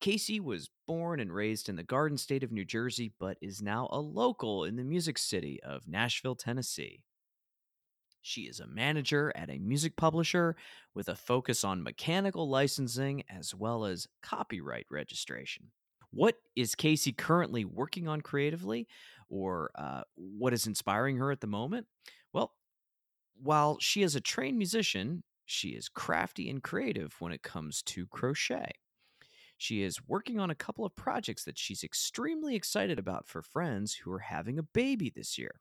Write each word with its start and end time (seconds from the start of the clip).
Casey 0.00 0.40
was 0.40 0.70
born 0.86 1.20
and 1.20 1.32
raised 1.32 1.68
in 1.68 1.76
the 1.76 1.82
Garden 1.82 2.18
State 2.18 2.42
of 2.42 2.52
New 2.52 2.64
Jersey, 2.64 3.12
but 3.18 3.36
is 3.40 3.62
now 3.62 3.88
a 3.90 4.00
local 4.00 4.64
in 4.64 4.76
the 4.76 4.84
music 4.84 5.18
city 5.18 5.60
of 5.62 5.88
Nashville, 5.88 6.34
Tennessee. 6.34 7.02
She 8.20 8.42
is 8.42 8.60
a 8.60 8.66
manager 8.66 9.32
at 9.34 9.50
a 9.50 9.58
music 9.58 9.96
publisher 9.96 10.56
with 10.94 11.08
a 11.08 11.16
focus 11.16 11.64
on 11.64 11.82
mechanical 11.82 12.48
licensing 12.48 13.22
as 13.30 13.54
well 13.54 13.84
as 13.84 14.06
copyright 14.22 14.86
registration. 14.90 15.70
What 16.10 16.36
is 16.56 16.74
Casey 16.74 17.12
currently 17.12 17.64
working 17.64 18.08
on 18.08 18.20
creatively, 18.20 18.88
or 19.28 19.70
uh, 19.74 20.02
what 20.16 20.52
is 20.52 20.66
inspiring 20.66 21.16
her 21.18 21.30
at 21.30 21.40
the 21.40 21.46
moment? 21.46 21.86
Well, 22.32 22.52
while 23.40 23.78
she 23.80 24.02
is 24.02 24.16
a 24.16 24.20
trained 24.20 24.58
musician, 24.58 25.22
she 25.44 25.68
is 25.70 25.88
crafty 25.88 26.50
and 26.50 26.62
creative 26.62 27.14
when 27.20 27.32
it 27.32 27.42
comes 27.42 27.82
to 27.82 28.06
crochet. 28.06 28.72
She 29.58 29.82
is 29.82 29.98
working 30.06 30.38
on 30.38 30.50
a 30.50 30.54
couple 30.54 30.84
of 30.84 30.94
projects 30.94 31.44
that 31.44 31.58
she's 31.58 31.82
extremely 31.82 32.54
excited 32.54 32.98
about 32.98 33.26
for 33.26 33.42
friends 33.42 33.92
who 33.94 34.12
are 34.12 34.20
having 34.20 34.58
a 34.58 34.62
baby 34.62 35.12
this 35.14 35.36
year. 35.36 35.60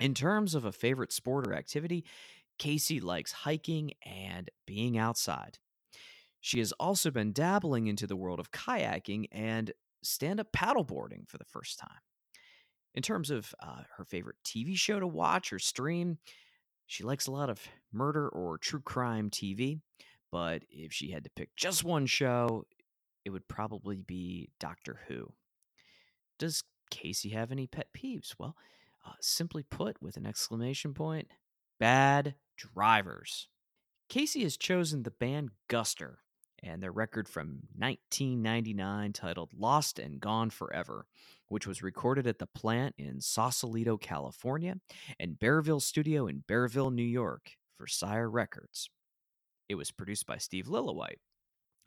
In 0.00 0.14
terms 0.14 0.54
of 0.54 0.64
a 0.64 0.72
favorite 0.72 1.12
sport 1.12 1.46
or 1.46 1.54
activity, 1.54 2.04
Casey 2.58 3.00
likes 3.00 3.32
hiking 3.32 3.92
and 4.04 4.50
being 4.66 4.96
outside. 4.96 5.58
She 6.40 6.58
has 6.58 6.72
also 6.72 7.10
been 7.10 7.32
dabbling 7.32 7.86
into 7.86 8.06
the 8.06 8.16
world 8.16 8.40
of 8.40 8.50
kayaking 8.50 9.26
and 9.30 9.72
stand 10.02 10.40
up 10.40 10.52
paddleboarding 10.52 11.28
for 11.28 11.36
the 11.36 11.44
first 11.44 11.78
time. 11.78 12.00
In 12.94 13.02
terms 13.02 13.30
of 13.30 13.54
uh, 13.60 13.82
her 13.98 14.04
favorite 14.04 14.36
TV 14.42 14.74
show 14.74 14.98
to 14.98 15.06
watch 15.06 15.52
or 15.52 15.58
stream, 15.58 16.16
she 16.86 17.04
likes 17.04 17.26
a 17.26 17.32
lot 17.32 17.50
of 17.50 17.60
murder 17.92 18.28
or 18.28 18.56
true 18.56 18.80
crime 18.80 19.28
TV. 19.28 19.80
But 20.32 20.62
if 20.70 20.92
she 20.92 21.10
had 21.10 21.24
to 21.24 21.30
pick 21.30 21.54
just 21.56 21.84
one 21.84 22.06
show, 22.06 22.64
it 23.26 23.30
would 23.30 23.48
probably 23.48 23.96
be 23.96 24.50
Doctor 24.60 25.00
Who. 25.08 25.32
Does 26.38 26.62
Casey 26.92 27.30
have 27.30 27.50
any 27.50 27.66
pet 27.66 27.88
peeves? 27.92 28.36
Well, 28.38 28.54
uh, 29.04 29.14
simply 29.20 29.64
put, 29.64 30.00
with 30.00 30.16
an 30.16 30.26
exclamation 30.26 30.94
point, 30.94 31.26
bad 31.80 32.36
drivers. 32.56 33.48
Casey 34.08 34.44
has 34.44 34.56
chosen 34.56 35.02
the 35.02 35.10
band 35.10 35.50
Guster 35.68 36.18
and 36.62 36.80
their 36.80 36.92
record 36.92 37.28
from 37.28 37.62
1999 37.76 39.12
titled 39.12 39.50
Lost 39.58 39.98
and 39.98 40.20
Gone 40.20 40.50
Forever, 40.50 41.06
which 41.48 41.66
was 41.66 41.82
recorded 41.82 42.28
at 42.28 42.38
the 42.38 42.46
plant 42.46 42.94
in 42.96 43.20
Sausalito, 43.20 43.96
California, 43.96 44.76
and 45.18 45.36
Bearsville 45.36 45.82
Studio 45.82 46.28
in 46.28 46.44
Bearsville, 46.48 46.94
New 46.94 47.02
York 47.02 47.56
for 47.76 47.88
Sire 47.88 48.30
Records. 48.30 48.88
It 49.68 49.74
was 49.74 49.90
produced 49.90 50.26
by 50.26 50.38
Steve 50.38 50.66
Lillywhite 50.66 51.18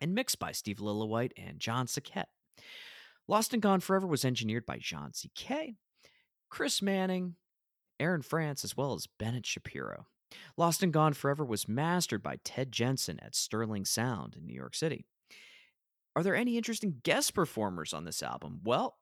and 0.02 0.14
mixed 0.14 0.40
by 0.40 0.52
Steve 0.52 0.78
Lillywhite 0.78 1.32
and 1.38 1.60
John 1.60 1.88
Saquette. 1.88 2.30
Lost 3.28 3.54
and 3.54 3.62
Gone 3.62 3.80
Forever 3.80 4.08
was 4.08 4.26
engineered 4.26 4.66
by 4.66 4.78
John 4.80 5.14
C.K., 5.14 5.76
Chris 6.50 6.82
Manning, 6.82 7.36
Aaron 8.00 8.22
France, 8.22 8.64
as 8.64 8.76
well 8.76 8.94
as 8.94 9.08
Bennett 9.20 9.46
Shapiro. 9.46 10.08
Lost 10.58 10.82
and 10.82 10.94
Gone 10.94 11.14
Forever 11.14 11.46
was 11.46 11.68
mastered 11.68 12.24
by 12.24 12.38
Ted 12.44 12.72
Jensen 12.72 13.20
at 13.20 13.36
Sterling 13.36 13.86
Sound 13.86 14.36
in 14.36 14.46
New 14.46 14.54
York 14.54 14.76
City. 14.76 15.06
Are 16.16 16.24
there 16.24 16.36
any 16.36 16.58
interesting 16.58 17.02
guest 17.04 17.34
performers 17.34 17.94
on 17.94 18.04
this 18.04 18.24
album? 18.24 18.62
Well, 18.64 18.98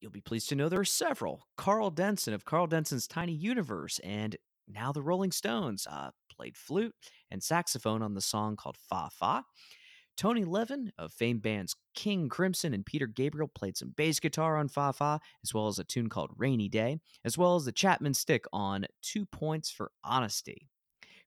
you'll 0.00 0.10
be 0.10 0.20
pleased 0.20 0.48
to 0.50 0.54
know 0.54 0.68
there 0.68 0.80
are 0.80 0.84
several. 0.84 1.46
Karl 1.56 1.90
Denson 1.90 2.34
of 2.34 2.44
Karl 2.44 2.66
Denson's 2.66 3.06
Tiny 3.06 3.32
Universe 3.32 3.98
and 4.04 4.36
now 4.68 4.92
the 4.92 5.02
Rolling 5.02 5.32
Stones 5.32 5.86
uh, 5.90 6.10
played 6.28 6.56
flute 6.56 6.94
and 7.30 7.42
saxophone 7.42 8.02
on 8.02 8.14
the 8.14 8.20
song 8.20 8.56
called 8.56 8.76
Fa 8.76 9.08
Fa. 9.12 9.44
Tony 10.16 10.44
Levin 10.44 10.92
of 10.98 11.12
famed 11.12 11.42
bands 11.42 11.76
King 11.94 12.28
Crimson 12.28 12.72
and 12.72 12.86
Peter 12.86 13.06
Gabriel 13.06 13.48
played 13.48 13.76
some 13.76 13.92
bass 13.96 14.18
guitar 14.18 14.56
on 14.56 14.68
Fa 14.68 14.92
Fa, 14.92 15.20
as 15.44 15.52
well 15.52 15.66
as 15.66 15.78
a 15.78 15.84
tune 15.84 16.08
called 16.08 16.30
Rainy 16.36 16.68
Day, 16.68 16.98
as 17.24 17.36
well 17.36 17.56
as 17.56 17.64
the 17.64 17.72
Chapman 17.72 18.14
stick 18.14 18.44
on 18.52 18.86
Two 19.02 19.26
Points 19.26 19.70
for 19.70 19.92
Honesty. 20.02 20.68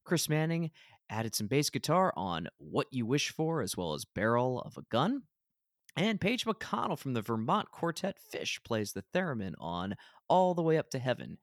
Chris 0.03 0.27
Manning 0.27 0.71
added 1.09 1.35
some 1.35 1.47
bass 1.47 1.69
guitar 1.69 2.13
on 2.15 2.47
What 2.57 2.87
You 2.91 3.05
Wish 3.05 3.29
For, 3.29 3.61
as 3.61 3.77
well 3.77 3.93
as 3.93 4.05
Barrel 4.05 4.61
of 4.61 4.77
a 4.77 4.83
Gun. 4.89 5.23
And 5.95 6.21
Page 6.21 6.45
McConnell 6.45 6.97
from 6.97 7.13
the 7.13 7.21
Vermont 7.21 7.71
quartet 7.71 8.17
Phish 8.33 8.63
plays 8.63 8.93
the 8.93 9.03
theremin 9.13 9.53
on 9.59 9.95
All 10.27 10.53
the 10.53 10.61
Way 10.61 10.77
Up 10.77 10.89
to 10.91 10.99
Heaven. 10.99 11.37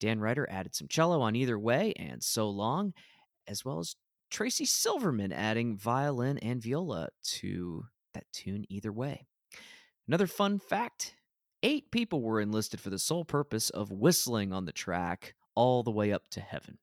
Dan 0.00 0.20
Ryder 0.20 0.46
added 0.50 0.74
some 0.74 0.88
cello 0.88 1.20
on 1.20 1.34
Either 1.36 1.58
Way 1.58 1.92
and 1.94 2.22
So 2.22 2.48
Long, 2.48 2.92
as 3.46 3.64
well 3.64 3.78
as 3.78 3.96
Tracy 4.34 4.64
Silverman 4.64 5.32
adding 5.32 5.76
violin 5.76 6.38
and 6.38 6.60
viola 6.60 7.08
to 7.22 7.86
that 8.14 8.24
tune 8.32 8.64
either 8.68 8.90
way. 8.90 9.28
Another 10.08 10.26
fun 10.26 10.58
fact 10.58 11.14
eight 11.62 11.88
people 11.92 12.20
were 12.20 12.40
enlisted 12.40 12.80
for 12.80 12.90
the 12.90 12.98
sole 12.98 13.24
purpose 13.24 13.70
of 13.70 13.92
whistling 13.92 14.52
on 14.52 14.64
the 14.64 14.72
track 14.72 15.36
all 15.54 15.84
the 15.84 15.92
way 15.92 16.12
up 16.12 16.26
to 16.30 16.40
heaven. 16.40 16.78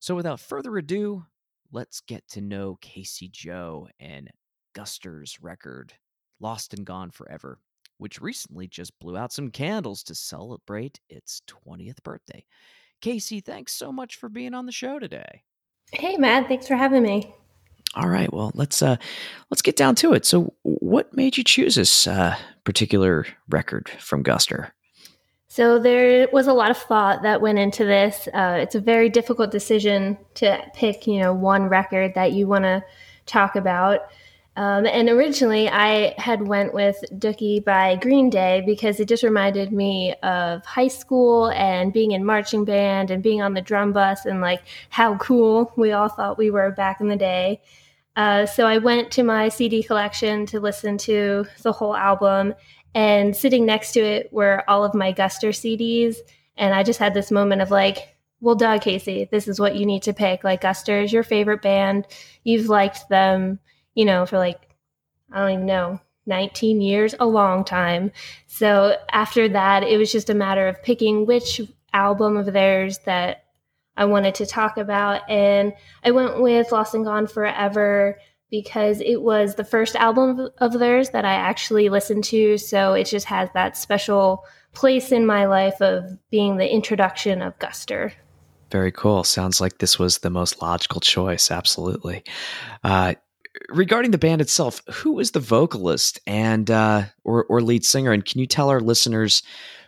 So 0.00 0.16
without 0.16 0.40
further 0.40 0.76
ado, 0.78 1.24
let's 1.70 2.00
get 2.00 2.26
to 2.30 2.40
know 2.40 2.76
Casey 2.80 3.28
Joe 3.28 3.86
and 4.00 4.28
Guster's 4.72 5.40
record, 5.40 5.92
Lost 6.40 6.74
and 6.74 6.84
Gone 6.84 7.12
Forever, 7.12 7.60
which 7.98 8.20
recently 8.20 8.66
just 8.66 8.98
blew 8.98 9.16
out 9.16 9.32
some 9.32 9.52
candles 9.52 10.02
to 10.02 10.14
celebrate 10.16 10.98
its 11.08 11.40
20th 11.46 12.02
birthday. 12.02 12.44
Casey, 13.00 13.38
thanks 13.38 13.74
so 13.74 13.92
much 13.92 14.16
for 14.16 14.28
being 14.28 14.54
on 14.54 14.66
the 14.66 14.72
show 14.72 14.98
today. 14.98 15.44
Hey, 15.92 16.16
Matt. 16.16 16.48
Thanks 16.48 16.68
for 16.68 16.76
having 16.76 17.02
me. 17.02 17.34
All 17.94 18.08
right. 18.08 18.32
Well, 18.32 18.52
let's 18.54 18.82
uh, 18.82 18.96
let's 19.50 19.62
get 19.62 19.76
down 19.76 19.96
to 19.96 20.12
it. 20.12 20.24
So, 20.24 20.52
what 20.62 21.14
made 21.14 21.36
you 21.36 21.44
choose 21.44 21.74
this 21.74 22.06
uh, 22.06 22.36
particular 22.64 23.26
record 23.48 23.88
from 23.98 24.22
Guster? 24.22 24.70
So 25.52 25.80
there 25.80 26.28
was 26.32 26.46
a 26.46 26.52
lot 26.52 26.70
of 26.70 26.76
thought 26.76 27.22
that 27.22 27.40
went 27.40 27.58
into 27.58 27.84
this. 27.84 28.28
Uh, 28.32 28.58
it's 28.60 28.76
a 28.76 28.80
very 28.80 29.08
difficult 29.08 29.50
decision 29.50 30.16
to 30.34 30.62
pick, 30.74 31.08
you 31.08 31.18
know, 31.18 31.34
one 31.34 31.64
record 31.64 32.14
that 32.14 32.30
you 32.30 32.46
want 32.46 32.62
to 32.62 32.84
talk 33.26 33.56
about. 33.56 34.02
Um, 34.60 34.84
and 34.84 35.08
originally, 35.08 35.70
I 35.70 36.12
had 36.18 36.46
went 36.46 36.74
with 36.74 37.02
Dookie 37.14 37.64
by 37.64 37.96
Green 37.96 38.28
Day 38.28 38.62
because 38.66 39.00
it 39.00 39.08
just 39.08 39.22
reminded 39.22 39.72
me 39.72 40.14
of 40.22 40.62
high 40.66 40.88
school 40.88 41.48
and 41.52 41.94
being 41.94 42.10
in 42.10 42.26
marching 42.26 42.66
band 42.66 43.10
and 43.10 43.22
being 43.22 43.40
on 43.40 43.54
the 43.54 43.62
drum 43.62 43.94
bus 43.94 44.26
and 44.26 44.42
like 44.42 44.60
how 44.90 45.16
cool 45.16 45.72
we 45.78 45.92
all 45.92 46.10
thought 46.10 46.36
we 46.36 46.50
were 46.50 46.72
back 46.72 47.00
in 47.00 47.08
the 47.08 47.16
day. 47.16 47.62
Uh, 48.16 48.44
so 48.44 48.66
I 48.66 48.76
went 48.76 49.10
to 49.12 49.22
my 49.22 49.48
CD 49.48 49.82
collection 49.82 50.44
to 50.44 50.60
listen 50.60 50.98
to 50.98 51.46
the 51.62 51.72
whole 51.72 51.96
album, 51.96 52.52
and 52.94 53.34
sitting 53.34 53.64
next 53.64 53.92
to 53.92 54.00
it 54.00 54.30
were 54.30 54.62
all 54.68 54.84
of 54.84 54.92
my 54.92 55.10
Guster 55.10 55.54
CDs. 55.54 56.16
And 56.58 56.74
I 56.74 56.82
just 56.82 56.98
had 56.98 57.14
this 57.14 57.30
moment 57.30 57.62
of 57.62 57.70
like, 57.70 58.14
well, 58.42 58.56
duh, 58.56 58.78
Casey, 58.78 59.26
this 59.32 59.48
is 59.48 59.58
what 59.58 59.76
you 59.76 59.86
need 59.86 60.02
to 60.02 60.12
pick. 60.12 60.44
Like, 60.44 60.60
Guster 60.60 61.02
is 61.02 61.14
your 61.14 61.22
favorite 61.22 61.62
band. 61.62 62.06
You've 62.44 62.68
liked 62.68 63.08
them 63.08 63.58
you 63.94 64.04
know, 64.04 64.26
for 64.26 64.38
like, 64.38 64.60
I 65.32 65.40
don't 65.40 65.50
even 65.52 65.66
know, 65.66 66.00
19 66.26 66.80
years, 66.80 67.14
a 67.18 67.26
long 67.26 67.64
time. 67.64 68.12
So 68.46 68.96
after 69.12 69.48
that, 69.48 69.82
it 69.82 69.96
was 69.96 70.12
just 70.12 70.30
a 70.30 70.34
matter 70.34 70.68
of 70.68 70.82
picking 70.82 71.26
which 71.26 71.60
album 71.92 72.36
of 72.36 72.52
theirs 72.52 72.98
that 73.04 73.44
I 73.96 74.04
wanted 74.04 74.34
to 74.36 74.46
talk 74.46 74.76
about. 74.76 75.28
And 75.28 75.72
I 76.04 76.10
went 76.10 76.40
with 76.40 76.72
Lost 76.72 76.94
and 76.94 77.04
Gone 77.04 77.26
Forever 77.26 78.18
because 78.50 79.00
it 79.00 79.22
was 79.22 79.54
the 79.54 79.64
first 79.64 79.94
album 79.96 80.48
of 80.58 80.78
theirs 80.78 81.10
that 81.10 81.24
I 81.24 81.34
actually 81.34 81.88
listened 81.88 82.24
to. 82.24 82.58
So 82.58 82.94
it 82.94 83.04
just 83.04 83.26
has 83.26 83.48
that 83.54 83.76
special 83.76 84.44
place 84.72 85.12
in 85.12 85.26
my 85.26 85.46
life 85.46 85.80
of 85.80 86.04
being 86.30 86.56
the 86.56 86.72
introduction 86.72 87.42
of 87.42 87.58
Guster. 87.58 88.12
Very 88.70 88.92
cool. 88.92 89.24
Sounds 89.24 89.60
like 89.60 89.78
this 89.78 89.98
was 89.98 90.18
the 90.18 90.30
most 90.30 90.62
logical 90.62 91.00
choice. 91.00 91.50
Absolutely. 91.50 92.22
Uh, 92.84 93.14
regarding 93.68 94.10
the 94.10 94.18
band 94.18 94.40
itself, 94.40 94.82
who 94.90 95.18
is 95.20 95.32
the 95.32 95.40
vocalist 95.40 96.20
and 96.26 96.70
uh, 96.70 97.04
or 97.24 97.44
or 97.44 97.60
lead 97.60 97.84
singer? 97.84 98.12
And 98.12 98.24
can 98.24 98.40
you 98.40 98.46
tell 98.46 98.68
our 98.68 98.80
listeners 98.80 99.42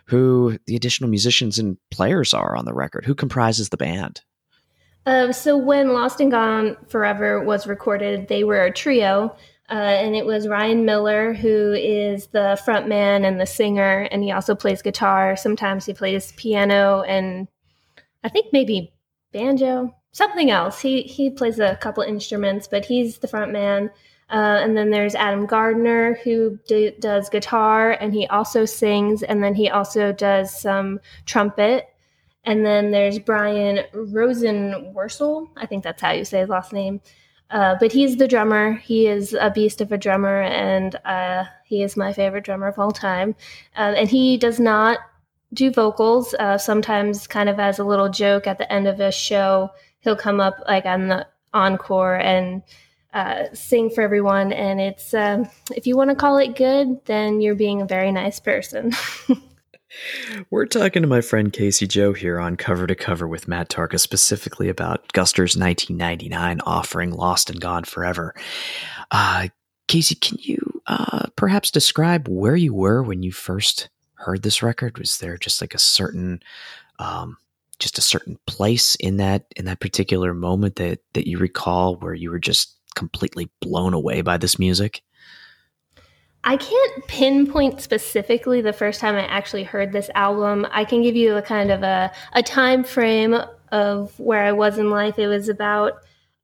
who 0.05 0.57
the 0.67 0.75
additional 0.75 1.09
musicians 1.09 1.59
and 1.59 1.77
players 1.91 2.33
are 2.33 2.55
on 2.55 2.65
the 2.65 2.73
record? 2.73 3.05
Who 3.05 3.15
comprises 3.15 3.69
the 3.69 3.77
band? 3.77 4.21
Uh, 5.05 5.31
so 5.31 5.57
when 5.57 5.93
Lost 5.93 6.21
and 6.21 6.31
Gone 6.31 6.77
Forever 6.87 7.43
was 7.43 7.67
recorded, 7.67 8.27
they 8.27 8.43
were 8.43 8.63
a 8.63 8.71
trio. 8.71 9.35
Uh, 9.69 9.75
and 9.75 10.15
it 10.15 10.25
was 10.25 10.47
Ryan 10.47 10.85
Miller, 10.85 11.33
who 11.33 11.73
is 11.73 12.27
the 12.27 12.61
front 12.65 12.87
man 12.87 13.23
and 13.23 13.39
the 13.39 13.45
singer, 13.45 14.07
and 14.11 14.21
he 14.21 14.31
also 14.31 14.55
plays 14.55 14.81
guitar. 14.81 15.37
Sometimes 15.37 15.85
he 15.85 15.93
plays 15.93 16.33
piano 16.33 17.01
and 17.03 17.47
I 18.23 18.29
think 18.29 18.47
maybe 18.53 18.93
banjo, 19.31 19.93
something 20.13 20.49
else. 20.49 20.79
He 20.79 21.01
he 21.01 21.29
plays 21.29 21.59
a 21.59 21.75
couple 21.75 22.03
instruments, 22.03 22.67
but 22.67 22.85
he's 22.85 23.17
the 23.17 23.27
front 23.27 23.51
man. 23.51 23.91
Uh, 24.29 24.59
and 24.63 24.75
then 24.75 24.89
there's 24.89 25.13
Adam 25.13 25.45
Gardner 25.45 26.15
who 26.23 26.57
do, 26.65 26.91
does 26.99 27.29
guitar 27.29 27.91
and 27.91 28.13
he 28.13 28.25
also 28.27 28.63
sings, 28.65 29.21
and 29.21 29.43
then 29.43 29.53
he 29.53 29.69
also 29.69 30.13
does 30.13 30.57
some 30.57 31.01
trumpet. 31.25 31.89
And 32.45 32.65
then 32.65 32.91
there's 32.91 33.19
Brian 33.19 33.85
Rosenworcel. 33.93 35.49
I 35.57 35.65
think 35.65 35.83
that's 35.83 36.01
how 36.01 36.11
you 36.11 36.25
say 36.25 36.39
his 36.39 36.49
last 36.49 36.73
name. 36.73 37.01
Uh, 37.51 37.75
but 37.79 37.91
he's 37.91 38.17
the 38.17 38.27
drummer. 38.27 38.73
He 38.73 39.07
is 39.07 39.33
a 39.33 39.51
beast 39.51 39.79
of 39.81 39.91
a 39.91 39.97
drummer, 39.97 40.41
and 40.41 40.95
uh, 41.05 41.45
he 41.63 41.83
is 41.83 41.95
my 41.95 42.11
favorite 42.11 42.43
drummer 42.43 42.67
of 42.67 42.79
all 42.79 42.91
time. 42.91 43.35
Uh, 43.77 43.93
and 43.95 44.09
he 44.09 44.37
does 44.37 44.59
not 44.59 44.97
do 45.53 45.69
vocals. 45.71 46.33
Uh, 46.33 46.57
sometimes, 46.57 47.27
kind 47.27 47.49
of 47.49 47.59
as 47.59 47.77
a 47.77 47.83
little 47.83 48.09
joke 48.09 48.47
at 48.47 48.57
the 48.57 48.71
end 48.73 48.87
of 48.87 48.99
a 48.99 49.11
show, 49.11 49.69
he'll 50.03 50.15
come 50.15 50.39
up 50.39 50.55
like 50.67 50.85
on 50.85 51.07
the 51.07 51.27
encore 51.53 52.15
and 52.15 52.61
uh, 53.13 53.45
sing 53.53 53.89
for 53.89 54.01
everyone. 54.01 54.51
And 54.51 54.81
it's 54.81 55.13
um, 55.13 55.49
if 55.75 55.85
you 55.87 55.95
want 55.95 56.09
to 56.09 56.15
call 56.15 56.37
it 56.37 56.55
good, 56.55 57.03
then 57.05 57.41
you're 57.41 57.55
being 57.55 57.81
a 57.81 57.85
very 57.85 58.11
nice 58.11 58.39
person. 58.39 58.91
We're 60.49 60.65
talking 60.65 61.03
to 61.03 61.07
my 61.07 61.21
friend 61.21 61.53
Casey 61.53 61.85
Joe 61.85 62.13
here 62.13 62.39
on 62.39 62.57
Cover 62.57 62.87
to 62.87 62.95
Cover 62.95 63.27
with 63.27 63.47
Matt 63.47 63.69
Tarka, 63.69 63.99
specifically 63.99 64.67
about 64.67 65.13
Guster's 65.13 65.55
1999 65.55 66.61
offering 66.65 67.11
Lost 67.11 67.51
and 67.51 67.61
Gone 67.61 67.83
Forever. 67.83 68.33
Uh, 69.11 69.49
Casey, 69.87 70.15
can 70.15 70.37
you 70.41 70.81
uh, 70.87 71.27
perhaps 71.35 71.69
describe 71.69 72.27
where 72.27 72.55
you 72.55 72.73
were 72.73 73.03
when 73.03 73.21
you 73.21 73.31
first 73.31 73.89
heard 74.15 74.41
this 74.41 74.63
record? 74.63 74.97
Was 74.97 75.19
there 75.19 75.37
just 75.37 75.61
like 75.61 75.75
a 75.75 75.79
certain, 75.79 76.41
um, 76.97 77.37
just 77.83 77.97
a 77.97 78.01
certain 78.01 78.39
place 78.47 78.95
in 78.95 79.17
that 79.17 79.45
in 79.55 79.65
that 79.65 79.81
particular 79.81 80.33
moment 80.33 80.77
that 80.77 80.99
that 81.13 81.27
you 81.27 81.37
recall 81.37 81.97
where 81.97 82.13
you 82.13 82.31
were 82.31 82.39
just 82.39 82.79
completely 82.95 83.51
blown 83.59 83.93
away 83.93 84.21
by 84.21 84.37
this 84.37 84.57
music? 84.57 85.01
I 86.45 86.57
can't 86.57 87.07
pinpoint 87.07 87.81
specifically 87.81 88.61
the 88.61 88.73
first 88.73 88.99
time 88.99 89.15
I 89.15 89.25
actually 89.27 89.63
heard 89.63 89.91
this 89.91 90.09
album. 90.15 90.67
I 90.71 90.83
can 90.83 91.01
give 91.01 91.15
you 91.15 91.35
a 91.35 91.41
kind 91.41 91.71
of 91.71 91.83
a, 91.83 92.11
a 92.33 92.43
time 92.43 92.83
frame 92.83 93.35
of 93.71 94.17
where 94.19 94.43
I 94.43 94.51
was 94.51 94.77
in 94.77 94.89
life. 94.89 95.17
It 95.17 95.27
was 95.27 95.47
about 95.47 95.93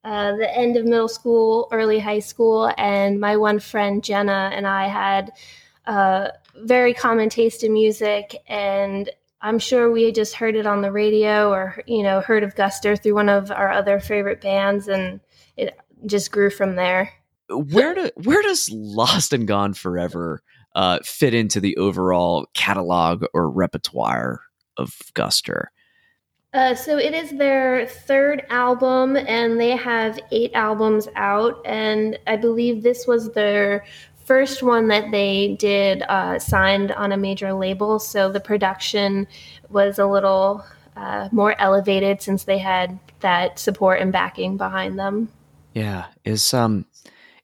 uh, 0.06 0.36
the 0.38 0.58
end 0.58 0.78
of 0.78 0.86
middle 0.86 1.10
school, 1.10 1.68
early 1.72 2.00
high 2.00 2.20
school, 2.20 2.72
and 2.78 3.20
my 3.20 3.36
one 3.36 3.60
friend 3.60 4.04
Jenna 4.04 4.52
and 4.54 4.66
I 4.66 4.88
had 4.88 5.32
a 5.86 6.32
very 6.64 6.94
common 6.94 7.30
taste 7.30 7.64
in 7.64 7.74
music, 7.74 8.38
and 8.48 9.10
I'm 9.42 9.60
sure 9.60 9.92
we 9.92 10.12
just 10.12 10.36
heard 10.36 10.56
it 10.56 10.66
on 10.66 10.82
the 10.82 10.92
radio 10.92 11.50
or 11.50 11.82
you 11.88 12.04
know 12.04 12.22
heard 12.22 12.44
of 12.44 12.56
Guster 12.56 13.02
through 13.02 13.16
one 13.16 13.30
of 13.30 13.52
our 13.52 13.72
other 13.72 14.00
favorite 14.00 14.42
bands, 14.42 14.88
and 14.88 15.20
it 15.58 15.78
just 16.06 16.32
grew 16.32 16.50
from 16.50 16.76
there 16.76 17.12
where 17.50 17.96
do 17.96 18.10
where 18.24 18.42
does 18.42 18.70
Lost 18.72 19.34
and 19.34 19.48
Gone 19.48 19.74
Forever 19.74 20.42
uh, 20.76 21.00
fit 21.04 21.34
into 21.34 21.60
the 21.60 21.76
overall 21.78 22.48
catalog 22.54 23.26
or 23.34 23.50
repertoire 23.50 24.42
of 24.78 24.94
Guster? 25.14 25.66
Uh, 26.52 26.74
so 26.74 26.98
it 26.98 27.14
is 27.14 27.30
their 27.32 27.86
third 27.86 28.44
album, 28.50 29.16
and 29.16 29.60
they 29.60 29.76
have 29.76 30.20
eight 30.32 30.52
albums 30.56 31.08
out. 31.16 31.62
And 31.64 32.18
I 32.26 32.38
believe 32.38 32.82
this 32.82 33.06
was 33.06 33.32
their 33.34 33.86
first 34.30 34.62
one 34.62 34.90
that 34.90 35.10
they 35.10 35.56
did 35.58 36.04
uh, 36.04 36.38
signed 36.38 36.92
on 36.92 37.12
a 37.12 37.18
major 37.18 37.52
label. 37.52 37.98
So 37.98 38.32
the 38.32 38.40
production 38.40 39.26
was 39.70 39.98
a 39.98 40.06
little 40.06 40.64
uh, 40.96 41.30
more 41.32 41.60
elevated 41.60 42.22
since 42.22 42.44
they 42.44 42.60
had 42.60 43.00
that 43.22 43.58
support 43.58 44.02
and 44.02 44.12
backing 44.12 44.56
behind 44.56 45.00
them. 45.00 45.30
Yeah, 45.74 46.06
is 46.26 46.54
um 46.54 46.86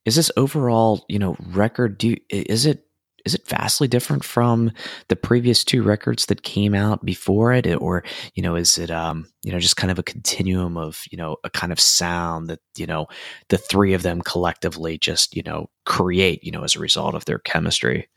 is 0.05 0.15
this 0.15 0.31
overall 0.37 1.03
you 1.09 1.17
know 1.17 1.35
record 1.39 1.97
do 1.97 2.09
you, 2.09 2.17
is 2.29 2.67
it 2.67 2.85
is 3.25 3.33
it 3.33 3.47
vastly 3.47 3.87
different 3.87 4.23
from 4.23 4.71
the 5.09 5.15
previous 5.15 5.63
two 5.63 5.83
records 5.83 6.27
that 6.27 6.43
came 6.43 6.75
out 6.75 7.03
before 7.03 7.51
it? 7.53 7.67
Or 7.67 8.03
you 8.35 8.43
know 8.43 8.55
is 8.55 8.77
it 8.77 8.91
um 8.91 9.27
you 9.43 9.51
know 9.51 9.59
just 9.59 9.77
kind 9.77 9.91
of 9.91 9.99
a 9.99 10.03
continuum 10.03 10.77
of 10.77 11.03
you 11.11 11.17
know 11.17 11.37
a 11.43 11.49
kind 11.49 11.71
of 11.71 11.79
sound 11.79 12.49
that 12.49 12.59
you 12.77 12.85
know 12.85 13.07
the 13.49 13.57
three 13.57 13.93
of 13.93 14.03
them 14.03 14.21
collectively 14.21 14.97
just 14.97 15.35
you 15.35 15.43
know 15.43 15.69
create 15.85 16.43
you 16.43 16.51
know 16.51 16.63
as 16.63 16.75
a 16.75 16.79
result 16.79 17.15
of 17.15 17.25
their 17.25 17.39
chemistry 17.39 18.07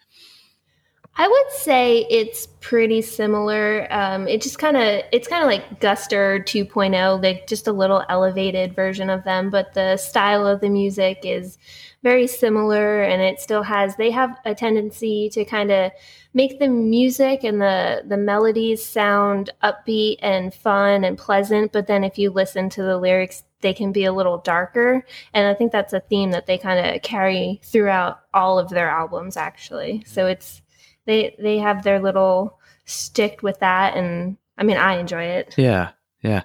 I 1.20 1.26
would 1.26 1.50
say 1.50 2.06
it's 2.08 2.46
pretty 2.60 3.02
similar. 3.02 3.88
Um, 3.90 4.28
it 4.28 4.40
just 4.40 4.60
kind 4.60 4.76
of 4.76 5.02
it's 5.10 5.26
kind 5.26 5.42
of 5.42 5.48
like 5.48 5.80
Guster 5.80 6.40
2.0, 6.44 7.20
like 7.20 7.48
just 7.48 7.66
a 7.66 7.72
little 7.72 8.04
elevated 8.08 8.76
version 8.76 9.10
of 9.10 9.24
them. 9.24 9.50
But 9.50 9.74
the 9.74 9.96
style 9.96 10.46
of 10.46 10.60
the 10.60 10.68
music 10.68 11.22
is 11.24 11.58
very 12.04 12.28
similar, 12.28 13.02
and 13.02 13.20
it 13.20 13.40
still 13.40 13.64
has. 13.64 13.96
They 13.96 14.12
have 14.12 14.38
a 14.44 14.54
tendency 14.54 15.28
to 15.30 15.44
kind 15.44 15.72
of 15.72 15.90
make 16.34 16.60
the 16.60 16.68
music 16.68 17.42
and 17.42 17.60
the 17.60 18.04
the 18.06 18.16
melodies 18.16 18.84
sound 18.84 19.50
upbeat 19.64 20.18
and 20.22 20.54
fun 20.54 21.02
and 21.02 21.18
pleasant. 21.18 21.72
But 21.72 21.88
then 21.88 22.04
if 22.04 22.16
you 22.16 22.30
listen 22.30 22.70
to 22.70 22.82
the 22.84 22.96
lyrics, 22.96 23.42
they 23.60 23.74
can 23.74 23.90
be 23.90 24.04
a 24.04 24.12
little 24.12 24.38
darker. 24.38 25.04
And 25.34 25.48
I 25.48 25.54
think 25.54 25.72
that's 25.72 25.92
a 25.92 25.98
theme 25.98 26.30
that 26.30 26.46
they 26.46 26.58
kind 26.58 26.94
of 26.94 27.02
carry 27.02 27.60
throughout 27.64 28.20
all 28.32 28.60
of 28.60 28.68
their 28.68 28.88
albums, 28.88 29.36
actually. 29.36 30.04
So 30.06 30.28
it's 30.28 30.62
they 31.08 31.34
they 31.38 31.58
have 31.58 31.82
their 31.82 31.98
little 32.00 32.60
stick 32.84 33.42
with 33.42 33.58
that, 33.60 33.96
and 33.96 34.36
I 34.58 34.62
mean, 34.62 34.76
I 34.76 34.98
enjoy 34.98 35.24
it. 35.24 35.54
Yeah, 35.56 35.90
yeah. 36.22 36.42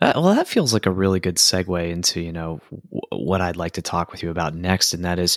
Uh, 0.00 0.12
well, 0.14 0.34
that 0.34 0.46
feels 0.46 0.72
like 0.72 0.86
a 0.86 0.92
really 0.92 1.18
good 1.18 1.36
segue 1.36 1.90
into 1.90 2.20
you 2.20 2.32
know 2.32 2.60
w- 2.70 3.26
what 3.26 3.40
I'd 3.40 3.56
like 3.56 3.72
to 3.72 3.82
talk 3.82 4.12
with 4.12 4.22
you 4.22 4.30
about 4.30 4.54
next, 4.54 4.94
and 4.94 5.04
that 5.04 5.18
is, 5.18 5.36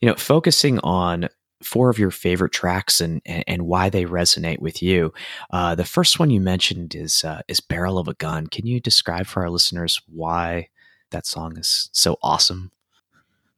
you 0.00 0.08
know, 0.08 0.14
focusing 0.14 0.78
on 0.80 1.28
four 1.64 1.88
of 1.88 1.98
your 1.98 2.10
favorite 2.10 2.52
tracks 2.52 3.00
and 3.00 3.22
and, 3.24 3.44
and 3.48 3.62
why 3.62 3.88
they 3.88 4.04
resonate 4.04 4.60
with 4.60 4.82
you. 4.82 5.14
Uh, 5.50 5.74
the 5.74 5.84
first 5.84 6.18
one 6.18 6.28
you 6.28 6.40
mentioned 6.40 6.94
is 6.94 7.24
uh, 7.24 7.40
is 7.48 7.60
"Barrel 7.60 7.98
of 7.98 8.08
a 8.08 8.14
Gun." 8.14 8.46
Can 8.46 8.66
you 8.66 8.78
describe 8.78 9.26
for 9.26 9.42
our 9.42 9.50
listeners 9.50 10.02
why 10.06 10.68
that 11.12 11.26
song 11.26 11.56
is 11.56 11.88
so 11.92 12.18
awesome? 12.22 12.72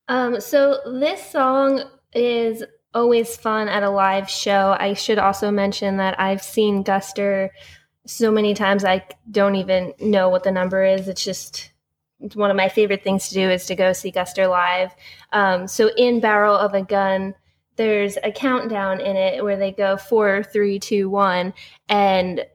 Um, 0.06 0.40
so 0.40 0.78
this 1.00 1.28
song 1.28 1.82
is 2.14 2.62
always 2.94 3.36
fun 3.36 3.68
at 3.68 3.82
a 3.82 3.90
live 3.90 4.30
show. 4.30 4.76
I 4.78 4.94
should 4.94 5.18
also 5.18 5.50
mention 5.50 5.96
that 5.98 6.18
I've 6.20 6.42
seen 6.42 6.84
Guster 6.84 7.50
so 8.06 8.30
many 8.30 8.54
times 8.54 8.84
I 8.84 9.04
don't 9.30 9.56
even 9.56 9.94
know 9.98 10.28
what 10.28 10.44
the 10.44 10.52
number 10.52 10.84
is. 10.84 11.08
It's 11.08 11.24
just 11.24 11.72
it's 12.20 12.36
one 12.36 12.50
of 12.50 12.56
my 12.56 12.68
favorite 12.68 13.02
things 13.02 13.28
to 13.28 13.34
do 13.34 13.50
is 13.50 13.66
to 13.66 13.74
go 13.74 13.92
see 13.92 14.12
Guster 14.12 14.48
live. 14.48 14.94
Um, 15.32 15.66
so 15.66 15.90
in 15.96 16.20
Barrel 16.20 16.56
of 16.56 16.72
a 16.72 16.82
Gun, 16.82 17.34
there's 17.76 18.16
a 18.22 18.30
countdown 18.30 19.00
in 19.00 19.16
it 19.16 19.42
where 19.42 19.56
they 19.56 19.72
go 19.72 19.96
four, 19.96 20.42
three, 20.42 20.78
two, 20.78 21.10
one, 21.10 21.52
and 21.88 22.46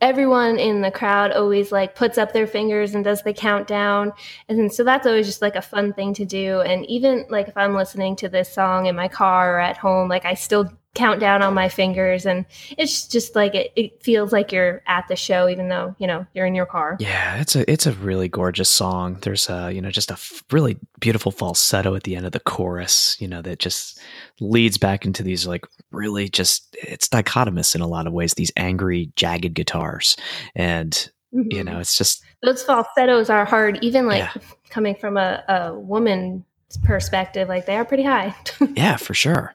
everyone 0.00 0.58
in 0.58 0.80
the 0.80 0.90
crowd 0.90 1.32
always 1.32 1.72
like 1.72 1.94
puts 1.94 2.18
up 2.18 2.32
their 2.32 2.46
fingers 2.46 2.94
and 2.94 3.04
does 3.04 3.22
the 3.22 3.32
countdown. 3.32 4.12
And 4.48 4.72
so 4.72 4.84
that's 4.84 5.06
always 5.06 5.26
just 5.26 5.42
like 5.42 5.56
a 5.56 5.62
fun 5.62 5.92
thing 5.92 6.14
to 6.14 6.24
do. 6.24 6.60
And 6.60 6.86
even 6.86 7.24
like 7.28 7.48
if 7.48 7.56
i'm 7.56 7.74
listening 7.74 8.16
to 8.16 8.28
this 8.28 8.52
song 8.52 8.86
in 8.86 8.96
my 8.96 9.08
car 9.08 9.56
or 9.56 9.60
at 9.60 9.76
home 9.76 10.08
like 10.08 10.24
i 10.24 10.34
still 10.34 10.70
count 10.98 11.20
down 11.20 11.42
on 11.42 11.54
my 11.54 11.68
fingers 11.68 12.26
and 12.26 12.44
it's 12.76 13.06
just 13.06 13.36
like 13.36 13.54
it, 13.54 13.72
it 13.76 14.02
feels 14.02 14.32
like 14.32 14.50
you're 14.50 14.82
at 14.88 15.06
the 15.06 15.14
show 15.14 15.48
even 15.48 15.68
though 15.68 15.94
you 15.98 16.08
know 16.08 16.26
you're 16.34 16.44
in 16.44 16.56
your 16.56 16.66
car. 16.66 16.96
Yeah 16.98 17.40
it's 17.40 17.54
a 17.54 17.70
it's 17.70 17.86
a 17.86 17.92
really 17.92 18.28
gorgeous 18.28 18.68
song. 18.68 19.18
There's 19.22 19.48
a 19.48 19.70
you 19.72 19.80
know 19.80 19.90
just 19.90 20.10
a 20.10 20.14
f- 20.14 20.42
really 20.50 20.76
beautiful 20.98 21.30
falsetto 21.30 21.94
at 21.94 22.02
the 22.02 22.16
end 22.16 22.26
of 22.26 22.32
the 22.32 22.40
chorus 22.40 23.16
you 23.20 23.28
know 23.28 23.40
that 23.42 23.60
just 23.60 24.00
leads 24.40 24.76
back 24.76 25.04
into 25.04 25.22
these 25.22 25.46
like 25.46 25.64
really 25.92 26.28
just 26.28 26.76
it's 26.82 27.08
dichotomous 27.08 27.76
in 27.76 27.80
a 27.80 27.86
lot 27.86 28.08
of 28.08 28.12
ways 28.12 28.34
these 28.34 28.52
angry 28.56 29.12
jagged 29.14 29.54
guitars. 29.54 30.16
And 30.56 30.92
mm-hmm. 31.32 31.52
you 31.52 31.62
know 31.62 31.78
it's 31.78 31.96
just 31.96 32.24
those 32.42 32.64
falsettos 32.64 33.30
are 33.30 33.44
hard 33.44 33.78
even 33.82 34.06
like 34.06 34.18
yeah. 34.34 34.42
coming 34.70 34.96
from 34.96 35.16
a, 35.16 35.44
a 35.48 35.78
woman 35.78 36.44
perspective 36.84 37.48
like 37.48 37.66
they 37.66 37.76
are 37.76 37.84
pretty 37.84 38.02
high. 38.02 38.34
Yeah 38.74 38.96
for 38.96 39.14
sure. 39.14 39.54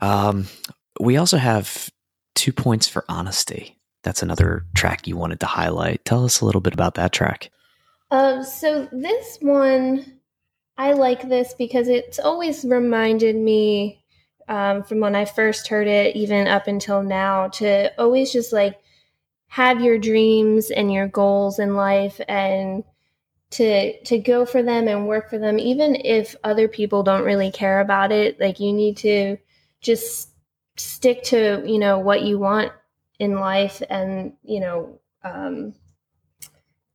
Um, 0.00 0.46
we 1.00 1.16
also 1.16 1.36
have 1.36 1.90
two 2.34 2.52
points 2.52 2.88
for 2.88 3.04
honesty. 3.08 3.78
That's 4.02 4.22
another 4.22 4.66
track 4.74 5.06
you 5.06 5.16
wanted 5.16 5.40
to 5.40 5.46
highlight. 5.46 6.04
Tell 6.04 6.24
us 6.24 6.40
a 6.40 6.44
little 6.44 6.60
bit 6.60 6.74
about 6.74 6.94
that 6.94 7.12
track. 7.12 7.50
Uh, 8.10 8.42
so 8.42 8.88
this 8.92 9.38
one, 9.40 10.20
I 10.76 10.92
like 10.92 11.28
this 11.28 11.54
because 11.54 11.88
it's 11.88 12.18
always 12.18 12.64
reminded 12.64 13.36
me 13.36 14.04
um, 14.48 14.82
from 14.82 15.00
when 15.00 15.14
I 15.14 15.24
first 15.24 15.68
heard 15.68 15.86
it, 15.86 16.14
even 16.16 16.46
up 16.46 16.66
until 16.66 17.02
now, 17.02 17.48
to 17.48 17.90
always 17.98 18.32
just 18.32 18.52
like 18.52 18.78
have 19.48 19.80
your 19.80 19.98
dreams 19.98 20.70
and 20.70 20.92
your 20.92 21.08
goals 21.08 21.58
in 21.58 21.76
life 21.76 22.20
and 22.28 22.84
to 23.50 24.02
to 24.02 24.18
go 24.18 24.44
for 24.44 24.64
them 24.64 24.88
and 24.88 25.06
work 25.06 25.30
for 25.30 25.38
them 25.38 25.60
even 25.60 25.94
if 25.94 26.34
other 26.42 26.66
people 26.66 27.04
don't 27.04 27.22
really 27.22 27.52
care 27.52 27.78
about 27.78 28.10
it 28.10 28.40
like 28.40 28.58
you 28.58 28.72
need 28.72 28.96
to 28.96 29.36
just 29.80 30.33
stick 30.76 31.22
to 31.24 31.62
you 31.66 31.78
know 31.78 31.98
what 31.98 32.22
you 32.22 32.38
want 32.38 32.72
in 33.18 33.34
life 33.34 33.82
and 33.88 34.32
you 34.42 34.60
know 34.60 34.98
um, 35.22 35.74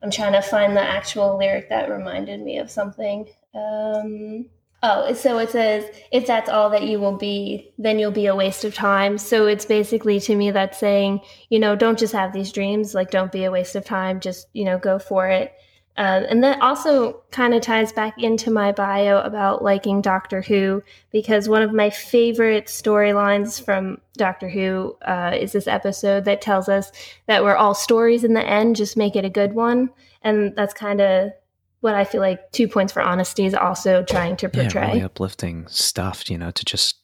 i'm 0.03 0.12
trying 0.12 0.33
to 0.33 0.41
find 0.41 0.75
the 0.75 0.81
actual 0.81 1.38
lyric 1.38 1.69
that 1.69 1.89
reminded 1.89 2.41
me 2.41 2.57
of 2.57 2.69
something. 2.69 3.27
Um, 3.55 4.45
oh 4.83 5.13
so 5.13 5.39
it 5.39 5.50
says 5.50 5.86
if 6.12 6.27
that's 6.27 6.50
all 6.50 6.69
that 6.69 6.83
you 6.83 7.00
will 7.00 7.17
be 7.17 7.74
then 7.77 8.00
you'll 8.00 8.12
be 8.12 8.27
a 8.27 8.36
waste 8.36 8.63
of 8.63 8.75
time. 8.75 9.17
So 9.17 9.48
it's 9.48 9.65
basically 9.65 10.19
to 10.21 10.36
me 10.36 10.51
that's 10.51 10.77
saying 10.77 11.21
you 11.50 11.59
know 11.59 11.75
don't 11.75 12.00
just 12.00 12.13
have 12.13 12.33
these 12.33 12.51
dreams 12.51 12.93
like 12.93 13.12
don't 13.12 13.31
be 13.31 13.45
a 13.45 13.51
waste 13.51 13.75
of 13.75 13.86
time 13.86 14.19
just 14.19 14.48
you 14.53 14.65
know 14.65 14.77
go 14.77 15.00
for 15.00 15.27
it 15.27 15.53
um, 16.00 16.25
and 16.29 16.41
that 16.46 16.62
also 16.62 17.22
kind 17.32 17.53
of 17.53 17.62
ties 17.62 17.91
back 17.91 18.24
into 18.24 18.50
my 18.50 18.72
bio 18.72 19.20
about 19.20 19.62
liking 19.62 20.00
Doctor 20.00 20.41
Who, 20.41 20.82
because 21.12 21.50
one 21.50 21.62
of 21.62 21.74
my 21.74 21.89
favorite 21.89 22.68
storylines 22.68 23.62
from 23.62 24.00
Doctor 24.15 24.48
Who 24.48 24.96
uh, 25.06 25.36
is 25.38 25.51
this 25.51 25.68
episode 25.68 26.24
that 26.24 26.41
tells 26.41 26.70
us 26.70 26.94
that 27.27 27.44
we're 27.44 27.58
all 27.58 27.74
stories 27.74 28.24
in 28.24 28.34
the 28.34 28.41
end, 28.41 28.77
just 28.77 28.96
make 28.96 29.18
it 29.18 29.25
a 29.25 29.29
good 29.29 29.51
one. 29.51 29.89
And 30.22 30.56
that's 30.56 30.74
kind 30.74 31.01
of 31.01 31.34
what 31.82 31.96
I 31.96 32.06
feel 32.06 32.22
like 32.22 32.50
Two 32.53 32.70
Points 32.70 32.94
for 32.94 33.01
Honesty 33.01 33.46
is 33.46 33.53
also 33.53 34.01
trying 34.03 34.38
to 34.38 34.48
portray. 34.48 34.82
Yeah, 34.82 34.88
really 34.88 35.01
uplifting 35.01 35.68
stuff, 35.68 36.29
you 36.29 36.38
know, 36.38 36.51
to 36.51 36.63
just 36.63 36.96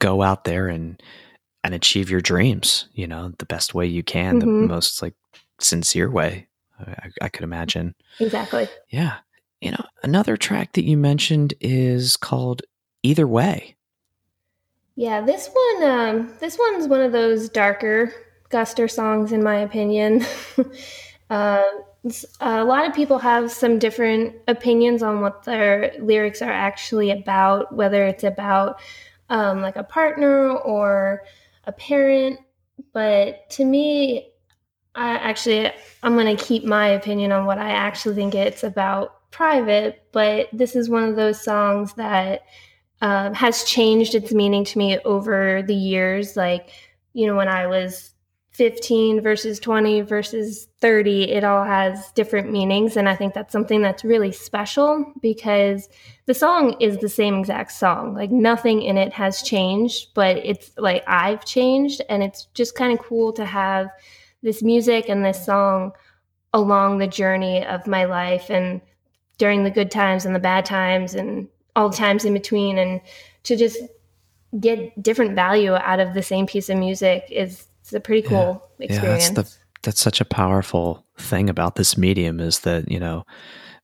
go 0.00 0.22
out 0.22 0.42
there 0.42 0.66
and 0.66 1.00
and 1.62 1.72
achieve 1.72 2.10
your 2.10 2.20
dreams, 2.20 2.88
you 2.94 3.06
know, 3.06 3.32
the 3.38 3.46
best 3.46 3.74
way 3.74 3.86
you 3.86 4.02
can, 4.02 4.40
mm-hmm. 4.40 4.62
the 4.62 4.66
most 4.66 5.02
like 5.02 5.14
sincere 5.60 6.10
way 6.10 6.48
I, 6.86 7.10
I 7.22 7.28
could 7.28 7.44
imagine. 7.44 7.94
Exactly. 8.18 8.68
Yeah. 8.88 9.18
You 9.60 9.72
know, 9.72 9.84
another 10.02 10.36
track 10.36 10.72
that 10.72 10.84
you 10.84 10.96
mentioned 10.96 11.54
is 11.60 12.16
called 12.16 12.62
Either 13.02 13.26
Way. 13.26 13.76
Yeah, 14.96 15.20
this 15.20 15.48
one 15.48 15.90
um 15.90 16.34
this 16.40 16.58
one's 16.58 16.88
one 16.88 17.00
of 17.00 17.12
those 17.12 17.48
darker 17.48 18.12
Guster 18.50 18.90
songs 18.90 19.32
in 19.32 19.42
my 19.42 19.56
opinion. 19.56 20.24
uh, 21.30 21.62
a 22.40 22.64
lot 22.64 22.86
of 22.86 22.94
people 22.94 23.18
have 23.18 23.52
some 23.52 23.78
different 23.78 24.34
opinions 24.48 25.02
on 25.02 25.20
what 25.20 25.44
their 25.44 25.94
lyrics 26.00 26.42
are 26.42 26.50
actually 26.50 27.10
about, 27.10 27.74
whether 27.74 28.06
it's 28.06 28.24
about 28.24 28.80
um, 29.28 29.60
like 29.60 29.76
a 29.76 29.84
partner 29.84 30.50
or 30.50 31.22
a 31.64 31.72
parent. 31.72 32.40
But 32.92 33.50
to 33.50 33.64
me, 33.64 34.29
I 34.94 35.10
actually, 35.12 35.70
I'm 36.02 36.14
going 36.14 36.36
to 36.36 36.42
keep 36.42 36.64
my 36.64 36.88
opinion 36.88 37.32
on 37.32 37.46
what 37.46 37.58
I 37.58 37.70
actually 37.70 38.16
think 38.16 38.34
it's 38.34 38.64
about 38.64 39.30
private, 39.30 40.02
but 40.12 40.48
this 40.52 40.74
is 40.74 40.88
one 40.88 41.04
of 41.04 41.16
those 41.16 41.42
songs 41.42 41.94
that 41.94 42.42
uh, 43.00 43.32
has 43.32 43.64
changed 43.64 44.14
its 44.14 44.32
meaning 44.32 44.64
to 44.64 44.78
me 44.78 44.98
over 45.04 45.62
the 45.62 45.74
years. 45.74 46.36
Like, 46.36 46.70
you 47.12 47.26
know, 47.26 47.36
when 47.36 47.48
I 47.48 47.66
was 47.66 48.12
15 48.50 49.22
versus 49.22 49.58
20 49.60 50.02
versus 50.02 50.66
30, 50.80 51.30
it 51.30 51.44
all 51.44 51.64
has 51.64 52.10
different 52.12 52.50
meanings. 52.50 52.96
And 52.96 53.08
I 53.08 53.14
think 53.14 53.32
that's 53.32 53.52
something 53.52 53.80
that's 53.80 54.04
really 54.04 54.32
special 54.32 55.12
because 55.22 55.88
the 56.26 56.34
song 56.34 56.76
is 56.80 56.98
the 56.98 57.08
same 57.08 57.36
exact 57.36 57.72
song. 57.72 58.14
Like, 58.14 58.30
nothing 58.30 58.82
in 58.82 58.98
it 58.98 59.12
has 59.12 59.42
changed, 59.42 60.08
but 60.14 60.36
it's 60.38 60.72
like 60.76 61.04
I've 61.06 61.44
changed. 61.44 62.02
And 62.08 62.22
it's 62.22 62.46
just 62.52 62.74
kind 62.74 62.92
of 62.92 63.04
cool 63.04 63.32
to 63.34 63.46
have 63.46 63.88
this 64.42 64.62
music 64.62 65.08
and 65.08 65.24
this 65.24 65.44
song 65.44 65.92
along 66.52 66.98
the 66.98 67.06
journey 67.06 67.64
of 67.64 67.86
my 67.86 68.04
life 68.04 68.50
and 68.50 68.80
during 69.38 69.64
the 69.64 69.70
good 69.70 69.90
times 69.90 70.26
and 70.26 70.34
the 70.34 70.40
bad 70.40 70.64
times 70.64 71.14
and 71.14 71.48
all 71.76 71.88
the 71.88 71.96
times 71.96 72.24
in 72.24 72.34
between 72.34 72.78
and 72.78 73.00
to 73.44 73.56
just 73.56 73.78
get 74.58 75.00
different 75.00 75.34
value 75.34 75.74
out 75.74 76.00
of 76.00 76.14
the 76.14 76.22
same 76.22 76.46
piece 76.46 76.68
of 76.68 76.76
music 76.76 77.24
is 77.30 77.66
a 77.94 78.00
pretty 78.00 78.22
cool 78.22 78.62
yeah. 78.78 78.84
experience. 78.86 79.28
Yeah, 79.28 79.34
that's 79.34 79.52
the 79.54 79.58
that's 79.82 80.00
such 80.00 80.20
a 80.20 80.26
powerful 80.26 81.06
thing 81.16 81.48
about 81.48 81.76
this 81.76 81.96
medium 81.96 82.38
is 82.38 82.60
that, 82.60 82.90
you 82.90 83.00
know, 83.00 83.24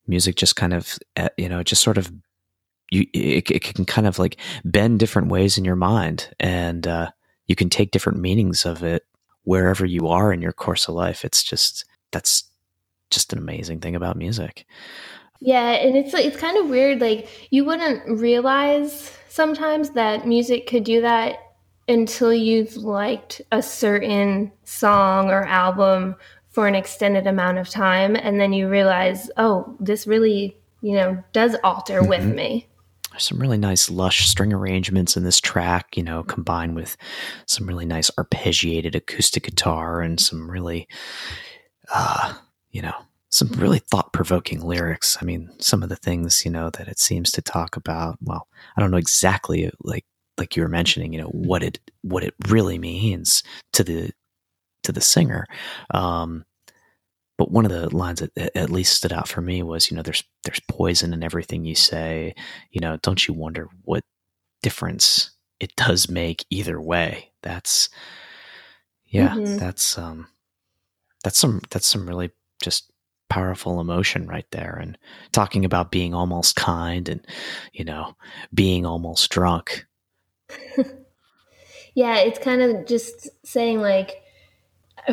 music 0.06 0.36
just 0.36 0.56
kind 0.56 0.74
of 0.74 0.98
eh, 1.16 1.28
you 1.36 1.48
know, 1.48 1.62
just 1.62 1.82
sort 1.82 1.98
of 1.98 2.12
you 2.90 3.06
it, 3.12 3.50
it 3.50 3.62
can 3.62 3.84
kind 3.84 4.06
of 4.06 4.18
like 4.18 4.36
bend 4.64 4.98
different 4.98 5.28
ways 5.28 5.56
in 5.58 5.64
your 5.64 5.76
mind 5.76 6.28
and 6.38 6.86
uh 6.86 7.10
you 7.46 7.56
can 7.56 7.68
take 7.68 7.90
different 7.90 8.18
meanings 8.18 8.66
of 8.66 8.82
it 8.82 9.04
wherever 9.46 9.86
you 9.86 10.08
are 10.08 10.32
in 10.32 10.42
your 10.42 10.52
course 10.52 10.88
of 10.88 10.94
life. 10.94 11.24
It's 11.24 11.42
just 11.42 11.84
that's 12.10 12.44
just 13.10 13.32
an 13.32 13.38
amazing 13.38 13.80
thing 13.80 13.94
about 13.94 14.16
music. 14.16 14.66
Yeah, 15.40 15.70
and 15.70 15.96
it's 15.96 16.12
it's 16.12 16.36
kind 16.36 16.58
of 16.58 16.68
weird. 16.68 17.00
Like 17.00 17.28
you 17.50 17.64
wouldn't 17.64 18.06
realize 18.08 19.12
sometimes 19.28 19.90
that 19.90 20.26
music 20.26 20.66
could 20.66 20.84
do 20.84 21.00
that 21.00 21.38
until 21.88 22.34
you've 22.34 22.76
liked 22.76 23.40
a 23.52 23.62
certain 23.62 24.50
song 24.64 25.30
or 25.30 25.44
album 25.44 26.16
for 26.48 26.66
an 26.66 26.74
extended 26.74 27.26
amount 27.26 27.58
of 27.58 27.68
time, 27.68 28.16
and 28.16 28.40
then 28.40 28.52
you 28.52 28.68
realize, 28.68 29.30
oh, 29.36 29.76
this 29.78 30.06
really, 30.06 30.56
you 30.80 30.94
know, 30.94 31.22
does 31.32 31.54
alter 31.62 32.00
mm-hmm. 32.00 32.08
with 32.08 32.24
me 32.24 32.66
some 33.18 33.38
really 33.38 33.58
nice 33.58 33.90
lush 33.90 34.26
string 34.28 34.52
arrangements 34.52 35.16
in 35.16 35.24
this 35.24 35.40
track, 35.40 35.96
you 35.96 36.02
know, 36.02 36.22
combined 36.22 36.74
with 36.74 36.96
some 37.46 37.66
really 37.66 37.86
nice 37.86 38.10
arpeggiated 38.18 38.94
acoustic 38.94 39.44
guitar 39.44 40.00
and 40.00 40.20
some 40.20 40.50
really, 40.50 40.88
uh, 41.92 42.34
you 42.70 42.82
know, 42.82 42.94
some 43.30 43.48
really 43.48 43.78
thought 43.78 44.12
provoking 44.12 44.60
lyrics. 44.60 45.18
I 45.20 45.24
mean, 45.24 45.50
some 45.58 45.82
of 45.82 45.88
the 45.88 45.96
things, 45.96 46.44
you 46.44 46.50
know, 46.50 46.70
that 46.70 46.88
it 46.88 46.98
seems 46.98 47.30
to 47.32 47.42
talk 47.42 47.76
about, 47.76 48.16
well, 48.22 48.48
I 48.76 48.80
don't 48.80 48.90
know 48.90 48.96
exactly 48.96 49.70
like, 49.82 50.04
like 50.38 50.56
you 50.56 50.62
were 50.62 50.68
mentioning, 50.68 51.12
you 51.12 51.20
know, 51.20 51.28
what 51.28 51.62
it, 51.62 51.80
what 52.02 52.22
it 52.22 52.34
really 52.48 52.78
means 52.78 53.42
to 53.72 53.82
the, 53.82 54.10
to 54.84 54.92
the 54.92 55.00
singer. 55.00 55.46
Um, 55.92 56.44
but 57.38 57.50
one 57.50 57.66
of 57.66 57.72
the 57.72 57.94
lines 57.94 58.20
that 58.20 58.56
at 58.56 58.70
least 58.70 58.94
stood 58.94 59.12
out 59.12 59.28
for 59.28 59.40
me 59.40 59.62
was, 59.62 59.90
you 59.90 59.96
know, 59.96 60.02
there's 60.02 60.24
there's 60.44 60.60
poison 60.68 61.12
in 61.12 61.22
everything 61.22 61.64
you 61.64 61.74
say. 61.74 62.34
You 62.70 62.80
know, 62.80 62.98
don't 63.02 63.26
you 63.26 63.34
wonder 63.34 63.68
what 63.84 64.04
difference 64.62 65.30
it 65.60 65.74
does 65.76 66.08
make 66.08 66.44
either 66.50 66.80
way? 66.80 67.30
That's 67.42 67.88
yeah, 69.06 69.30
mm-hmm. 69.30 69.58
that's 69.58 69.98
um 69.98 70.28
that's 71.22 71.38
some 71.38 71.60
that's 71.70 71.86
some 71.86 72.06
really 72.06 72.30
just 72.62 72.90
powerful 73.28 73.80
emotion 73.80 74.26
right 74.26 74.46
there 74.52 74.78
and 74.80 74.96
talking 75.32 75.64
about 75.64 75.90
being 75.90 76.14
almost 76.14 76.54
kind 76.54 77.08
and 77.08 77.26
you 77.72 77.84
know 77.84 78.14
being 78.54 78.86
almost 78.86 79.30
drunk 79.30 79.84
yeah 81.94 82.18
it's 82.18 82.38
kind 82.38 82.62
of 82.62 82.86
just 82.86 83.28
saying 83.44 83.80
like 83.80 84.22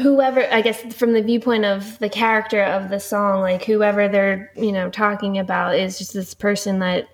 whoever 0.02 0.46
i 0.52 0.62
guess 0.62 0.82
from 0.94 1.14
the 1.14 1.22
viewpoint 1.22 1.66
of 1.66 1.98
the 2.00 2.10
character 2.10 2.64
of 2.64 2.90
the 2.90 3.00
song 3.00 3.42
like 3.42 3.64
whoever 3.64 4.08
they're 4.08 4.52
you 4.56 4.72
know 4.72 4.90
talking 4.90 5.38
about 5.38 5.76
is 5.76 5.98
just 5.98 6.14
this 6.14 6.34
person 6.34 6.80
that 6.80 7.08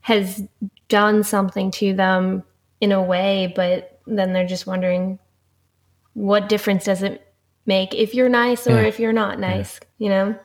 has 0.00 0.42
done 0.88 1.22
something 1.22 1.70
to 1.70 1.94
them 1.94 2.42
in 2.80 2.92
a 2.92 3.02
way 3.02 3.52
but 3.56 4.00
then 4.06 4.32
they're 4.32 4.46
just 4.46 4.66
wondering 4.66 5.18
what 6.12 6.48
difference 6.48 6.84
does 6.84 7.02
it 7.02 7.34
make 7.64 7.94
if 7.94 8.14
you're 8.14 8.28
nice 8.28 8.66
or 8.66 8.82
yeah. 8.82 8.86
if 8.86 9.00
you're 9.00 9.12
not 9.12 9.38
nice 9.38 9.80
yeah. 9.98 10.04
you 10.04 10.10
know 10.10 10.38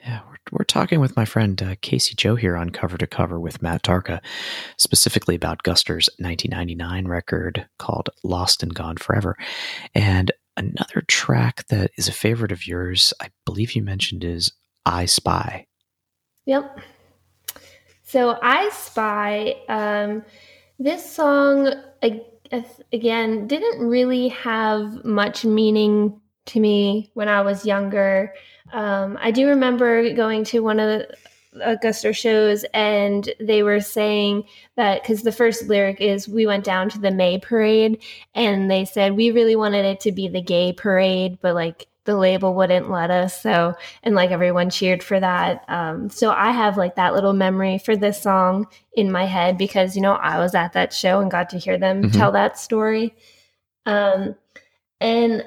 yeah 0.00 0.20
we're, 0.28 0.58
we're 0.58 0.64
talking 0.64 1.00
with 1.00 1.16
my 1.16 1.24
friend 1.26 1.62
uh, 1.62 1.74
casey 1.82 2.14
joe 2.14 2.34
here 2.34 2.56
on 2.56 2.70
cover 2.70 2.96
to 2.96 3.06
cover 3.06 3.38
with 3.38 3.60
matt 3.60 3.82
tarka 3.82 4.20
specifically 4.78 5.34
about 5.34 5.62
guster's 5.62 6.08
1999 6.18 7.06
record 7.06 7.66
called 7.78 8.08
lost 8.24 8.62
and 8.62 8.74
gone 8.74 8.96
forever 8.96 9.36
and 9.94 10.32
Another 10.56 11.02
track 11.06 11.66
that 11.68 11.90
is 11.96 12.08
a 12.08 12.12
favorite 12.12 12.52
of 12.52 12.66
yours, 12.66 13.14
I 13.20 13.28
believe 13.44 13.74
you 13.74 13.82
mentioned, 13.82 14.24
is 14.24 14.52
I 14.84 15.06
Spy. 15.06 15.66
Yep. 16.46 16.80
So 18.02 18.38
I 18.42 18.68
Spy, 18.70 19.54
um, 19.68 20.24
this 20.78 21.08
song, 21.10 21.72
again, 22.92 23.46
didn't 23.46 23.86
really 23.86 24.28
have 24.28 25.04
much 25.04 25.44
meaning 25.44 26.20
to 26.46 26.58
me 26.58 27.10
when 27.14 27.28
I 27.28 27.42
was 27.42 27.64
younger. 27.64 28.34
Um, 28.72 29.18
I 29.20 29.30
do 29.30 29.46
remember 29.46 30.12
going 30.14 30.44
to 30.44 30.60
one 30.60 30.80
of 30.80 30.88
the 30.88 31.16
Guster 31.54 32.14
shows, 32.14 32.64
and 32.72 33.32
they 33.40 33.62
were 33.62 33.80
saying 33.80 34.44
that 34.76 35.02
because 35.02 35.22
the 35.22 35.32
first 35.32 35.66
lyric 35.66 36.00
is 36.00 36.28
"We 36.28 36.46
went 36.46 36.64
down 36.64 36.88
to 36.90 36.98
the 36.98 37.10
May 37.10 37.38
parade," 37.38 38.02
and 38.34 38.70
they 38.70 38.84
said 38.84 39.16
we 39.16 39.32
really 39.32 39.56
wanted 39.56 39.84
it 39.84 40.00
to 40.00 40.12
be 40.12 40.28
the 40.28 40.42
gay 40.42 40.72
parade, 40.72 41.38
but 41.40 41.54
like 41.54 41.88
the 42.04 42.16
label 42.16 42.54
wouldn't 42.54 42.90
let 42.90 43.10
us. 43.10 43.40
So, 43.40 43.74
and 44.02 44.14
like 44.14 44.30
everyone 44.30 44.70
cheered 44.70 45.02
for 45.02 45.18
that. 45.18 45.64
Um, 45.68 46.08
so 46.08 46.30
I 46.30 46.50
have 46.52 46.76
like 46.76 46.96
that 46.96 47.14
little 47.14 47.32
memory 47.32 47.78
for 47.78 47.96
this 47.96 48.22
song 48.22 48.66
in 48.92 49.10
my 49.10 49.24
head 49.26 49.58
because 49.58 49.96
you 49.96 50.02
know 50.02 50.14
I 50.14 50.38
was 50.38 50.54
at 50.54 50.72
that 50.74 50.92
show 50.92 51.20
and 51.20 51.30
got 51.30 51.50
to 51.50 51.58
hear 51.58 51.78
them 51.78 52.02
mm-hmm. 52.02 52.18
tell 52.18 52.32
that 52.32 52.58
story. 52.58 53.14
Um, 53.86 54.36
and 55.00 55.44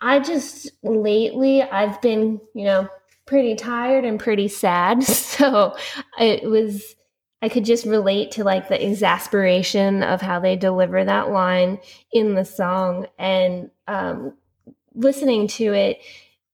I 0.00 0.20
just 0.20 0.70
lately 0.82 1.62
I've 1.62 2.00
been 2.00 2.40
you 2.54 2.64
know 2.64 2.88
pretty 3.26 3.54
tired 3.54 4.04
and 4.04 4.20
pretty 4.20 4.48
sad. 4.48 5.02
So 5.34 5.76
it 6.16 6.48
was, 6.48 6.94
I 7.42 7.48
could 7.48 7.64
just 7.64 7.84
relate 7.86 8.30
to 8.32 8.44
like 8.44 8.68
the 8.68 8.80
exasperation 8.80 10.04
of 10.04 10.20
how 10.20 10.38
they 10.38 10.54
deliver 10.54 11.04
that 11.04 11.30
line 11.30 11.80
in 12.12 12.36
the 12.36 12.44
song. 12.44 13.08
And 13.18 13.70
um, 13.88 14.34
listening 14.94 15.48
to 15.48 15.72
it, 15.72 15.98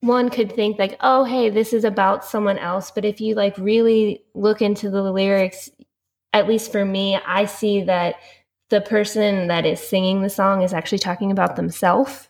one 0.00 0.30
could 0.30 0.50
think 0.52 0.78
like, 0.78 0.96
oh, 1.00 1.24
hey, 1.24 1.50
this 1.50 1.74
is 1.74 1.84
about 1.84 2.24
someone 2.24 2.56
else. 2.56 2.90
But 2.90 3.04
if 3.04 3.20
you 3.20 3.34
like 3.34 3.58
really 3.58 4.24
look 4.34 4.62
into 4.62 4.88
the 4.88 5.02
lyrics, 5.02 5.68
at 6.32 6.48
least 6.48 6.72
for 6.72 6.86
me, 6.86 7.16
I 7.16 7.44
see 7.44 7.82
that 7.82 8.14
the 8.70 8.80
person 8.80 9.48
that 9.48 9.66
is 9.66 9.78
singing 9.78 10.22
the 10.22 10.30
song 10.30 10.62
is 10.62 10.72
actually 10.72 11.00
talking 11.00 11.30
about 11.30 11.56
themselves 11.56 12.29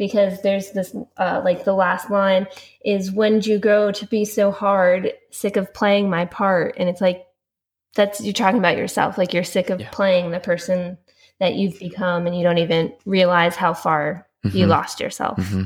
because 0.00 0.40
there's 0.40 0.70
this 0.70 0.96
uh, 1.18 1.42
like 1.44 1.64
the 1.64 1.74
last 1.74 2.10
line 2.10 2.46
is 2.82 3.12
when 3.12 3.42
you 3.42 3.58
grow 3.58 3.92
to 3.92 4.06
be 4.06 4.24
so 4.24 4.50
hard 4.50 5.12
sick 5.30 5.56
of 5.56 5.72
playing 5.74 6.08
my 6.08 6.24
part 6.24 6.74
and 6.78 6.88
it's 6.88 7.02
like 7.02 7.26
that's 7.94 8.18
you're 8.22 8.32
talking 8.32 8.58
about 8.58 8.78
yourself 8.78 9.18
like 9.18 9.34
you're 9.34 9.44
sick 9.44 9.68
of 9.68 9.78
yeah. 9.78 9.90
playing 9.92 10.30
the 10.30 10.40
person 10.40 10.96
that 11.38 11.54
you've 11.54 11.78
become 11.78 12.26
and 12.26 12.34
you 12.34 12.42
don't 12.42 12.56
even 12.56 12.90
realize 13.04 13.56
how 13.56 13.74
far 13.74 14.26
mm-hmm. 14.44 14.56
you 14.56 14.66
lost 14.66 15.00
yourself 15.00 15.36
mm-hmm. 15.38 15.64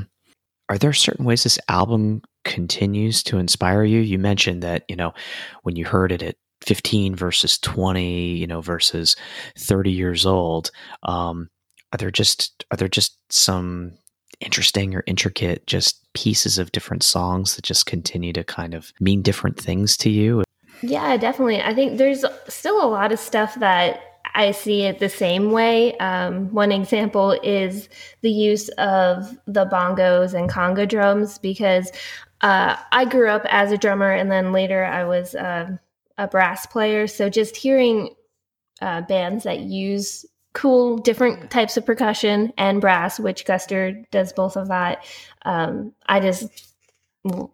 are 0.67 0.77
there 0.77 0.91
certain 0.91 1.23
ways 1.23 1.43
this 1.43 1.59
album 1.69 2.21
continues 2.43 3.23
to 3.23 3.37
inspire 3.37 3.85
you 3.85 4.01
you 4.01 4.19
mentioned 4.19 4.61
that 4.61 4.83
you 4.89 4.97
know 4.97 5.13
when 5.63 5.77
you 5.77 5.85
heard 5.85 6.11
it 6.11 6.21
at 6.21 6.35
15 6.59 7.15
versus 7.15 7.57
20 7.59 8.35
you 8.35 8.47
know 8.47 8.59
versus 8.59 9.15
30 9.57 9.91
years 9.91 10.25
old 10.25 10.71
um 11.03 11.49
are 11.93 11.97
there 11.97 12.11
just 12.11 12.65
are 12.69 12.75
there 12.75 12.89
just 12.89 13.17
some 13.29 13.93
interesting 14.39 14.95
or 14.95 15.03
intricate 15.07 15.65
just 15.67 16.01
pieces 16.13 16.57
of 16.57 16.71
different 16.71 17.03
songs 17.03 17.55
that 17.55 17.63
just 17.63 17.85
continue 17.85 18.33
to 18.33 18.43
kind 18.43 18.73
of 18.73 18.93
mean 18.99 19.21
different 19.21 19.59
things 19.59 19.97
to 19.97 20.09
you 20.09 20.43
yeah 20.81 21.17
definitely 21.17 21.61
i 21.61 21.73
think 21.73 21.97
there's 21.97 22.25
still 22.47 22.83
a 22.83 22.87
lot 22.87 23.11
of 23.11 23.19
stuff 23.19 23.55
that 23.55 24.01
I 24.35 24.51
see 24.51 24.81
it 24.81 24.99
the 24.99 25.09
same 25.09 25.51
way. 25.51 25.97
Um, 25.97 26.51
one 26.51 26.71
example 26.73 27.31
is 27.41 27.87
the 28.21 28.29
use 28.29 28.67
of 28.77 29.37
the 29.47 29.65
bongos 29.65 30.33
and 30.33 30.49
conga 30.49 30.87
drums 30.87 31.37
because 31.37 31.89
uh, 32.41 32.75
I 32.91 33.05
grew 33.05 33.29
up 33.29 33.45
as 33.49 33.71
a 33.71 33.77
drummer 33.77 34.11
and 34.11 34.29
then 34.29 34.51
later 34.51 34.83
I 34.83 35.05
was 35.05 35.35
uh, 35.35 35.77
a 36.17 36.27
brass 36.27 36.65
player. 36.65 37.07
So 37.07 37.29
just 37.29 37.55
hearing 37.55 38.13
uh, 38.81 39.01
bands 39.01 39.45
that 39.45 39.61
use 39.61 40.25
cool 40.55 40.97
different 40.97 41.51
types 41.51 41.77
of 41.77 41.85
percussion 41.85 42.51
and 42.57 42.81
brass, 42.81 43.19
which 43.19 43.45
Guster 43.45 44.09
does 44.09 44.33
both 44.33 44.55
of 44.55 44.69
that, 44.69 45.05
um, 45.43 45.93
I 46.07 46.19
just 46.19 46.73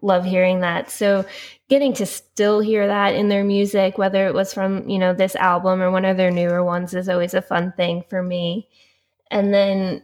love 0.02 0.24
hearing 0.24 0.62
that. 0.62 0.90
So 0.90 1.26
getting 1.68 1.94
to 1.94 2.06
still 2.06 2.60
hear 2.60 2.88
that 2.88 3.16
in 3.16 3.28
their 3.28 3.44
music, 3.44 3.98
whether 3.98 4.28
it 4.28 4.34
was 4.34 4.54
from 4.54 4.88
you 4.88 5.00
know 5.00 5.14
this 5.14 5.36
album 5.36 5.82
or 5.82 5.92
one 5.92 6.06
of 6.06 6.16
their 6.16 6.32
newer 6.32 6.64
ones, 6.64 6.94
is 6.94 7.10
always 7.10 7.34
a 7.34 7.42
fun 7.42 7.74
thing 7.76 8.04
for 8.10 8.22
me. 8.22 8.70
And 9.30 9.54
then 9.54 10.04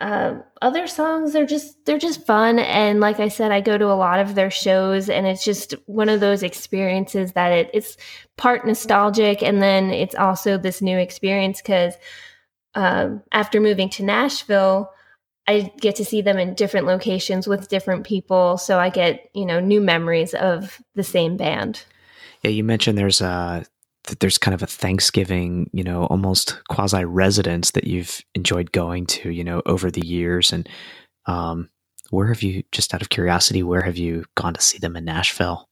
uh, 0.00 0.36
other 0.62 0.86
songs 0.86 1.34
are 1.34 1.46
just 1.46 1.84
they're 1.84 1.98
just 1.98 2.24
fun. 2.24 2.58
And 2.58 3.00
like 3.00 3.18
i 3.18 3.28
said 3.28 3.50
i 3.50 3.60
go 3.60 3.76
to 3.76 3.86
a 3.86 3.94
lot 3.94 4.20
of 4.20 4.34
their 4.34 4.50
shows 4.50 5.10
and 5.10 5.26
it's 5.26 5.44
just 5.44 5.72
one 5.86 6.08
of 6.08 6.20
those 6.20 6.42
experiences 6.42 7.32
that 7.32 7.52
it, 7.52 7.70
it's 7.74 7.96
part 8.36 8.66
nostalgic. 8.66 9.42
And 9.42 9.60
then 9.60 9.90
it's 9.90 10.14
also 10.14 10.56
this 10.56 10.80
new 10.80 10.98
experience 10.98 11.60
because 11.60 11.94
um, 12.74 13.22
after 13.32 13.60
moving 13.60 13.88
to 13.90 14.04
nashville 14.04 14.90
i 15.48 15.72
get 15.80 15.96
to 15.96 16.04
see 16.04 16.22
them 16.22 16.38
in 16.38 16.54
different 16.54 16.86
locations 16.86 17.48
with 17.48 17.68
different 17.68 18.06
people. 18.06 18.56
So 18.56 18.78
i 18.78 18.90
get 18.90 19.30
you 19.34 19.46
know 19.46 19.58
new 19.58 19.80
memories 19.80 20.32
of 20.32 20.80
the 20.94 21.04
same 21.04 21.36
band. 21.36 21.82
Yeah 22.42 22.50
you 22.50 22.62
mentioned 22.62 22.96
there's 22.96 23.20
a 23.20 23.64
that 24.08 24.20
there's 24.20 24.38
kind 24.38 24.54
of 24.54 24.62
a 24.62 24.66
Thanksgiving, 24.66 25.70
you 25.72 25.84
know, 25.84 26.04
almost 26.06 26.58
quasi 26.68 27.04
residence 27.04 27.70
that 27.72 27.86
you've 27.86 28.20
enjoyed 28.34 28.72
going 28.72 29.06
to, 29.06 29.30
you 29.30 29.44
know, 29.44 29.62
over 29.66 29.90
the 29.90 30.06
years. 30.06 30.52
And 30.52 30.68
um, 31.26 31.70
where 32.10 32.28
have 32.28 32.42
you, 32.42 32.62
just 32.72 32.94
out 32.94 33.02
of 33.02 33.10
curiosity, 33.10 33.62
where 33.62 33.82
have 33.82 33.96
you 33.96 34.24
gone 34.34 34.54
to 34.54 34.60
see 34.60 34.78
them 34.78 34.96
in 34.96 35.04
Nashville? 35.04 35.68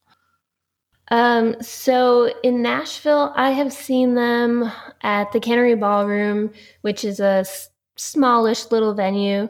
Um, 1.10 1.56
so 1.62 2.32
in 2.42 2.62
Nashville, 2.62 3.32
I 3.36 3.50
have 3.52 3.72
seen 3.72 4.14
them 4.14 4.70
at 5.02 5.32
the 5.32 5.40
Cannery 5.40 5.76
Ballroom, 5.76 6.52
which 6.82 7.04
is 7.04 7.20
a 7.20 7.44
s- 7.44 7.70
smallish 7.96 8.70
little 8.70 8.92
venue. 8.92 9.48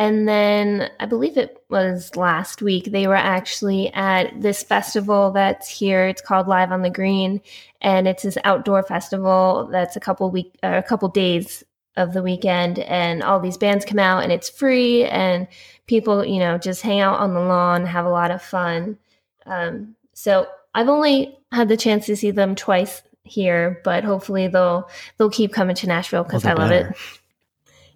And 0.00 0.26
then 0.26 0.90
I 0.98 1.04
believe 1.04 1.36
it 1.36 1.62
was 1.68 2.16
last 2.16 2.62
week, 2.62 2.86
they 2.86 3.06
were 3.06 3.14
actually 3.14 3.92
at 3.92 4.40
this 4.40 4.62
festival 4.62 5.30
that's 5.32 5.68
here. 5.68 6.06
It's 6.06 6.22
called 6.22 6.48
Live 6.48 6.72
on 6.72 6.80
the 6.80 6.88
Green. 6.88 7.42
And 7.82 8.08
it's 8.08 8.22
this 8.22 8.38
outdoor 8.44 8.82
festival 8.82 9.68
that's 9.70 9.96
a 9.96 10.00
couple 10.00 10.30
week, 10.30 10.56
uh, 10.62 10.80
a 10.82 10.82
couple 10.82 11.06
days 11.10 11.62
of 11.98 12.14
the 12.14 12.22
weekend. 12.22 12.78
And 12.78 13.22
all 13.22 13.40
these 13.40 13.58
bands 13.58 13.84
come 13.84 13.98
out 13.98 14.22
and 14.22 14.32
it's 14.32 14.48
free. 14.48 15.04
And 15.04 15.46
people, 15.86 16.24
you 16.24 16.38
know, 16.38 16.56
just 16.56 16.80
hang 16.80 17.00
out 17.00 17.20
on 17.20 17.34
the 17.34 17.40
lawn, 17.40 17.84
have 17.84 18.06
a 18.06 18.10
lot 18.10 18.30
of 18.30 18.40
fun. 18.40 18.96
Um, 19.44 19.96
so 20.14 20.46
I've 20.74 20.88
only 20.88 21.36
had 21.52 21.68
the 21.68 21.76
chance 21.76 22.06
to 22.06 22.16
see 22.16 22.30
them 22.30 22.54
twice 22.54 23.02
here, 23.22 23.82
but 23.84 24.04
hopefully 24.04 24.48
they'll 24.48 24.88
they'll 25.18 25.28
keep 25.28 25.52
coming 25.52 25.76
to 25.76 25.86
Nashville 25.86 26.24
because 26.24 26.44
well, 26.44 26.58
I 26.58 26.62
love 26.62 26.70
better. 26.70 26.88
it. 26.88 27.19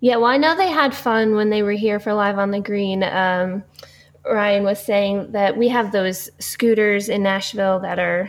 Yeah, 0.05 0.17
well, 0.17 0.27
I 0.27 0.37
know 0.37 0.55
they 0.55 0.69
had 0.69 0.95
fun 0.95 1.35
when 1.35 1.49
they 1.49 1.63
were 1.63 1.73
here 1.73 1.99
for 1.99 2.13
Live 2.13 2.37
on 2.37 2.51
the 2.51 2.61
Green. 2.61 3.03
Um, 3.03 3.65
Ryan 4.23 4.63
was 4.63 4.79
saying 4.79 5.33
that 5.33 5.57
we 5.57 5.69
have 5.69 5.93
those 5.93 6.29
scooters 6.39 7.09
in 7.09 7.23
Nashville 7.23 7.81
that 7.81 7.99
are 7.99 8.29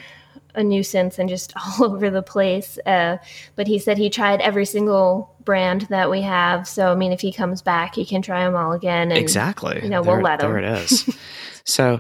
a 0.54 0.64
nuisance 0.64 1.20
and 1.20 1.28
just 1.28 1.52
all 1.82 1.92
over 1.92 2.10
the 2.10 2.22
place. 2.22 2.80
Uh, 2.86 3.18
but 3.58 3.68
he 3.68 3.78
said 3.78 3.98
he 3.98 4.10
tried 4.10 4.40
every 4.40 4.64
single 4.64 5.36
brand 5.44 5.82
that 5.90 6.10
we 6.10 6.22
have. 6.22 6.66
So, 6.66 6.94
I 6.94 6.96
mean, 6.96 7.12
if 7.12 7.20
he 7.20 7.34
comes 7.34 7.62
back, 7.62 7.94
he 7.94 8.06
can 8.06 8.22
try 8.22 8.46
them 8.46 8.56
all 8.56 8.72
again. 8.72 9.12
And, 9.12 9.20
exactly. 9.20 9.82
You 9.84 9.90
know, 9.90 10.02
there, 10.02 10.14
we'll 10.14 10.24
let 10.24 10.42
him. 10.42 10.52
There 10.52 10.60
it 10.60 10.78
is. 10.80 11.14
so, 11.66 12.00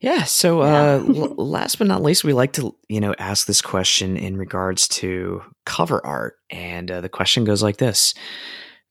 yeah. 0.00 0.24
So, 0.24 0.62
uh, 0.62 1.00
l- 1.06 1.36
last 1.36 1.78
but 1.78 1.86
not 1.86 2.02
least, 2.02 2.24
we 2.24 2.32
like 2.32 2.54
to, 2.54 2.74
you 2.88 3.00
know, 3.00 3.14
ask 3.20 3.46
this 3.46 3.62
question 3.62 4.16
in 4.16 4.36
regards 4.36 4.88
to 4.88 5.44
cover 5.64 6.04
art. 6.04 6.34
And 6.50 6.90
uh, 6.90 7.02
the 7.02 7.08
question 7.08 7.44
goes 7.44 7.62
like 7.62 7.76
this 7.76 8.12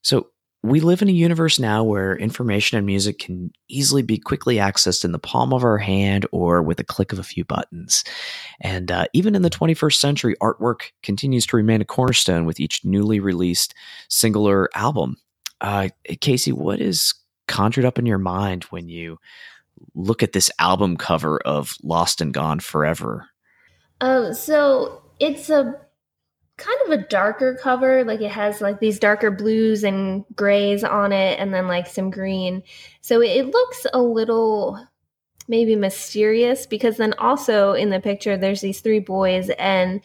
so 0.05 0.27
we 0.61 0.81
live 0.81 1.01
in 1.01 1.09
a 1.09 1.13
universe 1.13 1.59
now 1.59 1.83
where 1.83 2.15
information 2.15 2.77
and 2.77 2.85
music 2.85 3.17
can 3.17 3.51
easily 3.67 4.03
be 4.03 4.19
quickly 4.19 4.57
accessed 4.57 5.03
in 5.03 5.11
the 5.11 5.19
palm 5.19 5.51
of 5.51 5.63
our 5.63 5.79
hand 5.79 6.27
or 6.31 6.61
with 6.61 6.79
a 6.79 6.83
click 6.83 7.11
of 7.11 7.17
a 7.17 7.23
few 7.23 7.43
buttons. 7.43 8.03
And 8.61 8.91
uh, 8.91 9.05
even 9.13 9.33
in 9.33 9.41
the 9.41 9.49
21st 9.49 9.95
century, 9.95 10.35
artwork 10.41 10.91
continues 11.01 11.47
to 11.47 11.57
remain 11.57 11.81
a 11.81 11.85
cornerstone 11.85 12.45
with 12.45 12.59
each 12.59 12.85
newly 12.85 13.19
released 13.19 13.73
singular 14.07 14.69
album. 14.75 15.17
Uh, 15.59 15.89
Casey, 16.21 16.51
what 16.51 16.79
is 16.79 17.15
conjured 17.47 17.85
up 17.85 17.97
in 17.97 18.05
your 18.05 18.19
mind 18.19 18.65
when 18.65 18.89
you 18.89 19.17
look 19.95 20.21
at 20.21 20.33
this 20.33 20.51
album 20.59 20.97
cover 20.97 21.39
of 21.39 21.77
Lost 21.81 22.21
and 22.21 22.31
Gone 22.31 22.59
Forever? 22.59 23.27
Um, 24.01 24.35
so 24.35 25.01
it's 25.19 25.49
a 25.49 25.73
kind 26.57 26.77
of 26.85 26.91
a 26.91 27.07
darker 27.07 27.57
cover. 27.61 28.03
Like 28.03 28.21
it 28.21 28.31
has 28.31 28.61
like 28.61 28.79
these 28.79 28.99
darker 28.99 29.31
blues 29.31 29.83
and 29.83 30.23
grays 30.35 30.83
on 30.83 31.11
it, 31.11 31.39
and 31.39 31.53
then 31.53 31.67
like 31.67 31.87
some 31.87 32.09
green. 32.09 32.63
So 33.01 33.21
it 33.21 33.47
looks 33.47 33.85
a 33.93 34.01
little 34.01 34.79
maybe 35.47 35.75
mysterious 35.75 36.65
because 36.65 36.97
then 36.97 37.13
also 37.19 37.73
in 37.73 37.91
the 37.91 37.99
picture 37.99 38.35
there's 38.35 38.61
these 38.61 38.81
three 38.81 38.99
boys 38.99 39.51
and 39.59 40.01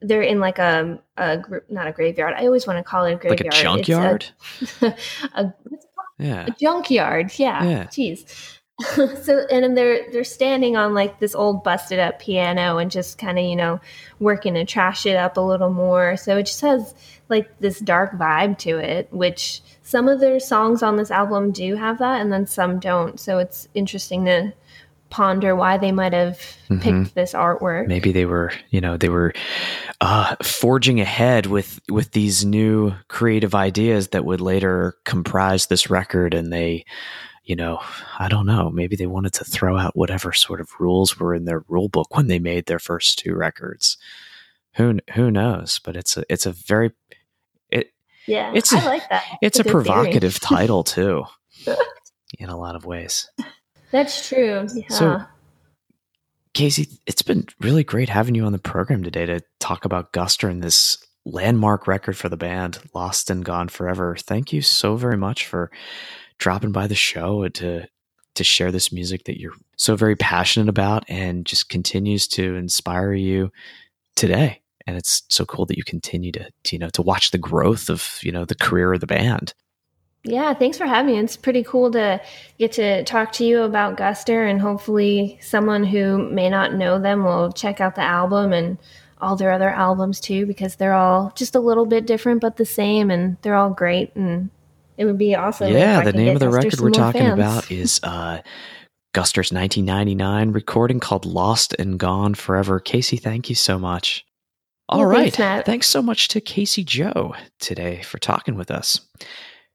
they're 0.00 0.22
in 0.22 0.38
like 0.38 0.58
a, 0.58 1.00
a 1.16 1.42
not 1.68 1.86
a 1.86 1.92
graveyard. 1.92 2.34
I 2.36 2.46
always 2.46 2.66
want 2.66 2.78
to 2.78 2.82
call 2.84 3.04
it 3.04 3.14
a 3.14 3.16
graveyard. 3.16 3.54
Like 3.54 3.54
a 3.54 3.62
junkyard. 3.62 4.26
A, 4.82 4.94
a, 5.34 5.54
yeah. 6.18 6.46
A 6.46 6.50
junkyard. 6.52 7.32
Yeah. 7.36 7.64
yeah. 7.64 7.84
Jeez. 7.86 8.58
so 9.22 9.46
and 9.52 9.76
they're 9.76 10.10
they're 10.10 10.24
standing 10.24 10.76
on 10.76 10.94
like 10.94 11.20
this 11.20 11.34
old 11.34 11.62
busted 11.62 12.00
up 12.00 12.18
piano 12.18 12.78
and 12.78 12.90
just 12.90 13.18
kind 13.18 13.38
of 13.38 13.44
you 13.44 13.54
know 13.54 13.80
working 14.18 14.54
to 14.54 14.64
trash 14.64 15.06
it 15.06 15.16
up 15.16 15.36
a 15.36 15.40
little 15.40 15.72
more. 15.72 16.16
So 16.16 16.38
it 16.38 16.46
just 16.46 16.60
has 16.62 16.92
like 17.28 17.58
this 17.60 17.78
dark 17.78 18.18
vibe 18.18 18.58
to 18.58 18.78
it 18.78 19.08
which 19.12 19.62
some 19.82 20.08
of 20.08 20.18
their 20.18 20.40
songs 20.40 20.82
on 20.82 20.96
this 20.96 21.12
album 21.12 21.52
do 21.52 21.76
have 21.76 21.98
that 21.98 22.20
and 22.20 22.32
then 22.32 22.46
some 22.46 22.80
don't. 22.80 23.20
So 23.20 23.38
it's 23.38 23.68
interesting 23.74 24.24
to 24.24 24.52
ponder 25.08 25.54
why 25.54 25.78
they 25.78 25.92
might 25.92 26.12
have 26.12 26.38
mm-hmm. 26.68 26.80
picked 26.80 27.14
this 27.14 27.32
artwork. 27.32 27.86
Maybe 27.86 28.10
they 28.10 28.26
were 28.26 28.52
you 28.70 28.80
know 28.80 28.96
they 28.96 29.08
were 29.08 29.34
uh, 30.00 30.34
forging 30.42 31.00
ahead 31.00 31.46
with 31.46 31.78
with 31.88 32.10
these 32.10 32.44
new 32.44 32.92
creative 33.06 33.54
ideas 33.54 34.08
that 34.08 34.24
would 34.24 34.40
later 34.40 34.96
comprise 35.04 35.66
this 35.66 35.88
record 35.88 36.34
and 36.34 36.52
they 36.52 36.84
you 37.44 37.54
know, 37.54 37.78
I 38.18 38.28
don't 38.28 38.46
know. 38.46 38.70
Maybe 38.70 38.96
they 38.96 39.06
wanted 39.06 39.34
to 39.34 39.44
throw 39.44 39.76
out 39.76 39.96
whatever 39.96 40.32
sort 40.32 40.60
of 40.60 40.70
rules 40.78 41.18
were 41.18 41.34
in 41.34 41.44
their 41.44 41.64
rule 41.68 41.88
book 41.88 42.16
when 42.16 42.26
they 42.26 42.38
made 42.38 42.66
their 42.66 42.78
first 42.78 43.18
two 43.18 43.34
records. 43.34 43.98
Who 44.76 44.98
who 45.12 45.30
knows? 45.30 45.78
But 45.78 45.96
it's 45.96 46.16
a 46.16 46.24
it's 46.28 46.46
a 46.46 46.52
very 46.52 46.92
it 47.70 47.92
yeah. 48.26 48.52
It's 48.54 48.72
a, 48.72 48.78
I 48.78 48.84
like 48.84 49.08
that. 49.10 49.24
It's, 49.42 49.58
it's 49.58 49.66
a, 49.66 49.68
a 49.68 49.72
provocative 49.72 50.40
title 50.40 50.82
too, 50.84 51.24
in 52.38 52.48
a 52.48 52.56
lot 52.56 52.76
of 52.76 52.86
ways. 52.86 53.30
That's 53.90 54.26
true. 54.26 54.66
Yeah. 54.74 54.88
So 54.88 55.22
Casey, 56.54 56.88
it's 57.06 57.22
been 57.22 57.46
really 57.60 57.84
great 57.84 58.08
having 58.08 58.34
you 58.34 58.46
on 58.46 58.52
the 58.52 58.58
program 58.58 59.02
today 59.02 59.26
to 59.26 59.40
talk 59.60 59.84
about 59.84 60.12
Guster 60.12 60.50
and 60.50 60.62
this 60.62 60.98
landmark 61.26 61.86
record 61.86 62.16
for 62.16 62.28
the 62.28 62.36
band, 62.36 62.78
Lost 62.94 63.28
and 63.28 63.44
Gone 63.44 63.68
Forever. 63.68 64.16
Thank 64.16 64.52
you 64.52 64.62
so 64.62 64.96
very 64.96 65.16
much 65.16 65.46
for 65.46 65.70
dropping 66.38 66.72
by 66.72 66.86
the 66.86 66.94
show 66.94 67.48
to 67.48 67.86
to 68.34 68.44
share 68.44 68.72
this 68.72 68.92
music 68.92 69.24
that 69.24 69.40
you're 69.40 69.54
so 69.76 69.96
very 69.96 70.16
passionate 70.16 70.68
about 70.68 71.04
and 71.08 71.46
just 71.46 71.68
continues 71.68 72.26
to 72.26 72.56
inspire 72.56 73.12
you 73.12 73.50
today. 74.16 74.60
And 74.86 74.96
it's 74.96 75.22
so 75.28 75.44
cool 75.44 75.66
that 75.66 75.76
you 75.76 75.84
continue 75.84 76.32
to, 76.32 76.50
to 76.64 76.76
you 76.76 76.78
know 76.78 76.90
to 76.90 77.02
watch 77.02 77.30
the 77.30 77.38
growth 77.38 77.88
of 77.88 78.18
you 78.22 78.32
know 78.32 78.44
the 78.44 78.54
career 78.54 78.92
of 78.92 79.00
the 79.00 79.06
band. 79.06 79.54
Yeah, 80.26 80.54
thanks 80.54 80.78
for 80.78 80.86
having 80.86 81.14
me. 81.14 81.20
It's 81.20 81.36
pretty 81.36 81.62
cool 81.62 81.90
to 81.92 82.20
get 82.58 82.72
to 82.72 83.04
talk 83.04 83.32
to 83.32 83.44
you 83.44 83.62
about 83.62 83.98
Guster, 83.98 84.48
and 84.48 84.60
hopefully, 84.60 85.38
someone 85.42 85.84
who 85.84 86.30
may 86.30 86.48
not 86.48 86.74
know 86.74 86.98
them 86.98 87.24
will 87.24 87.52
check 87.52 87.80
out 87.80 87.94
the 87.94 88.02
album 88.02 88.52
and 88.52 88.78
all 89.20 89.36
their 89.36 89.52
other 89.52 89.70
albums 89.70 90.20
too, 90.20 90.44
because 90.46 90.76
they're 90.76 90.94
all 90.94 91.32
just 91.34 91.54
a 91.54 91.60
little 91.60 91.86
bit 91.86 92.06
different 92.06 92.40
but 92.40 92.56
the 92.56 92.66
same, 92.66 93.10
and 93.10 93.36
they're 93.42 93.54
all 93.54 93.70
great. 93.70 94.14
And 94.16 94.50
it 94.96 95.04
would 95.04 95.18
be 95.18 95.34
awesome. 95.34 95.72
Yeah, 95.72 96.02
the 96.02 96.12
name 96.12 96.34
of 96.34 96.40
the 96.40 96.46
Guster 96.46 96.52
record 96.52 96.80
we're 96.80 96.90
talking 96.90 97.20
fans. 97.22 97.34
about 97.34 97.70
is 97.70 98.00
uh, 98.02 98.40
Guster's 99.14 99.52
1999 99.52 100.52
recording 100.52 101.00
called 101.00 101.24
Lost 101.24 101.74
and 101.78 101.98
Gone 101.98 102.34
Forever. 102.34 102.80
Casey, 102.80 103.16
thank 103.16 103.48
you 103.48 103.54
so 103.54 103.78
much. 103.78 104.24
All 104.88 104.98
well, 104.98 105.08
right, 105.08 105.32
thanks, 105.32 105.66
thanks 105.66 105.86
so 105.86 106.02
much 106.02 106.28
to 106.28 106.40
Casey 106.40 106.84
Joe 106.84 107.34
today 107.58 108.02
for 108.02 108.18
talking 108.18 108.54
with 108.54 108.70
us. 108.70 109.00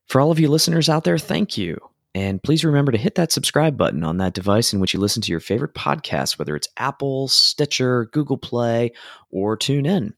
For 0.07 0.21
all 0.21 0.31
of 0.31 0.39
you 0.39 0.49
listeners 0.49 0.89
out 0.89 1.03
there, 1.03 1.17
thank 1.17 1.57
you. 1.57 1.79
And 2.15 2.41
please 2.41 2.65
remember 2.65 2.91
to 2.91 2.97
hit 2.97 3.15
that 3.15 3.31
subscribe 3.31 3.77
button 3.77 4.03
on 4.03 4.17
that 4.17 4.33
device 4.33 4.73
in 4.73 4.79
which 4.79 4.93
you 4.93 4.99
listen 4.99 5.21
to 5.21 5.31
your 5.31 5.39
favorite 5.39 5.73
podcast, 5.73 6.39
whether 6.39 6.55
it's 6.55 6.67
Apple, 6.77 7.27
Stitcher, 7.27 8.05
Google 8.05 8.37
Play, 8.37 8.91
or 9.31 9.55
TuneIn. 9.55 10.13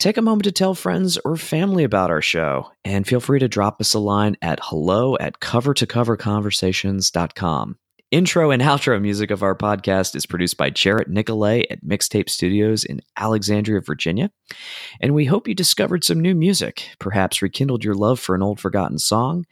Take 0.00 0.16
a 0.16 0.22
moment 0.22 0.44
to 0.44 0.52
tell 0.52 0.74
friends 0.74 1.18
or 1.26 1.36
family 1.36 1.84
about 1.84 2.10
our 2.10 2.22
show, 2.22 2.70
and 2.86 3.06
feel 3.06 3.20
free 3.20 3.38
to 3.38 3.48
drop 3.48 3.82
us 3.82 3.92
a 3.92 3.98
line 3.98 4.34
at 4.40 4.58
hello 4.62 5.14
at 5.18 5.40
cover 5.40 5.74
to 5.74 5.86
cover 5.86 6.16
conversations.com. 6.16 7.76
Intro 8.10 8.50
and 8.50 8.62
outro 8.62 8.98
music 8.98 9.30
of 9.30 9.42
our 9.42 9.54
podcast 9.54 10.16
is 10.16 10.24
produced 10.24 10.56
by 10.56 10.70
Jarrett 10.70 11.10
Nicolay 11.10 11.66
at 11.68 11.84
Mixtape 11.84 12.30
Studios 12.30 12.82
in 12.82 13.02
Alexandria, 13.18 13.82
Virginia. 13.82 14.30
And 15.02 15.14
we 15.14 15.26
hope 15.26 15.46
you 15.46 15.54
discovered 15.54 16.02
some 16.02 16.18
new 16.18 16.34
music, 16.34 16.88
perhaps 16.98 17.42
rekindled 17.42 17.84
your 17.84 17.94
love 17.94 18.18
for 18.18 18.34
an 18.34 18.42
old 18.42 18.58
forgotten 18.58 18.98
song, 18.98 19.44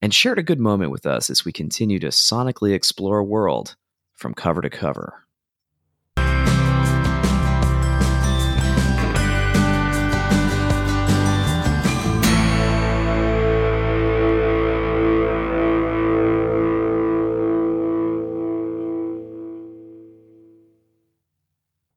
and 0.00 0.14
shared 0.14 0.38
a 0.38 0.44
good 0.44 0.60
moment 0.60 0.92
with 0.92 1.04
us 1.04 1.30
as 1.30 1.44
we 1.44 1.50
continue 1.50 1.98
to 1.98 2.10
sonically 2.10 2.74
explore 2.74 3.18
a 3.18 3.24
world 3.24 3.74
from 4.14 4.34
cover 4.34 4.62
to 4.62 4.70
cover. 4.70 5.26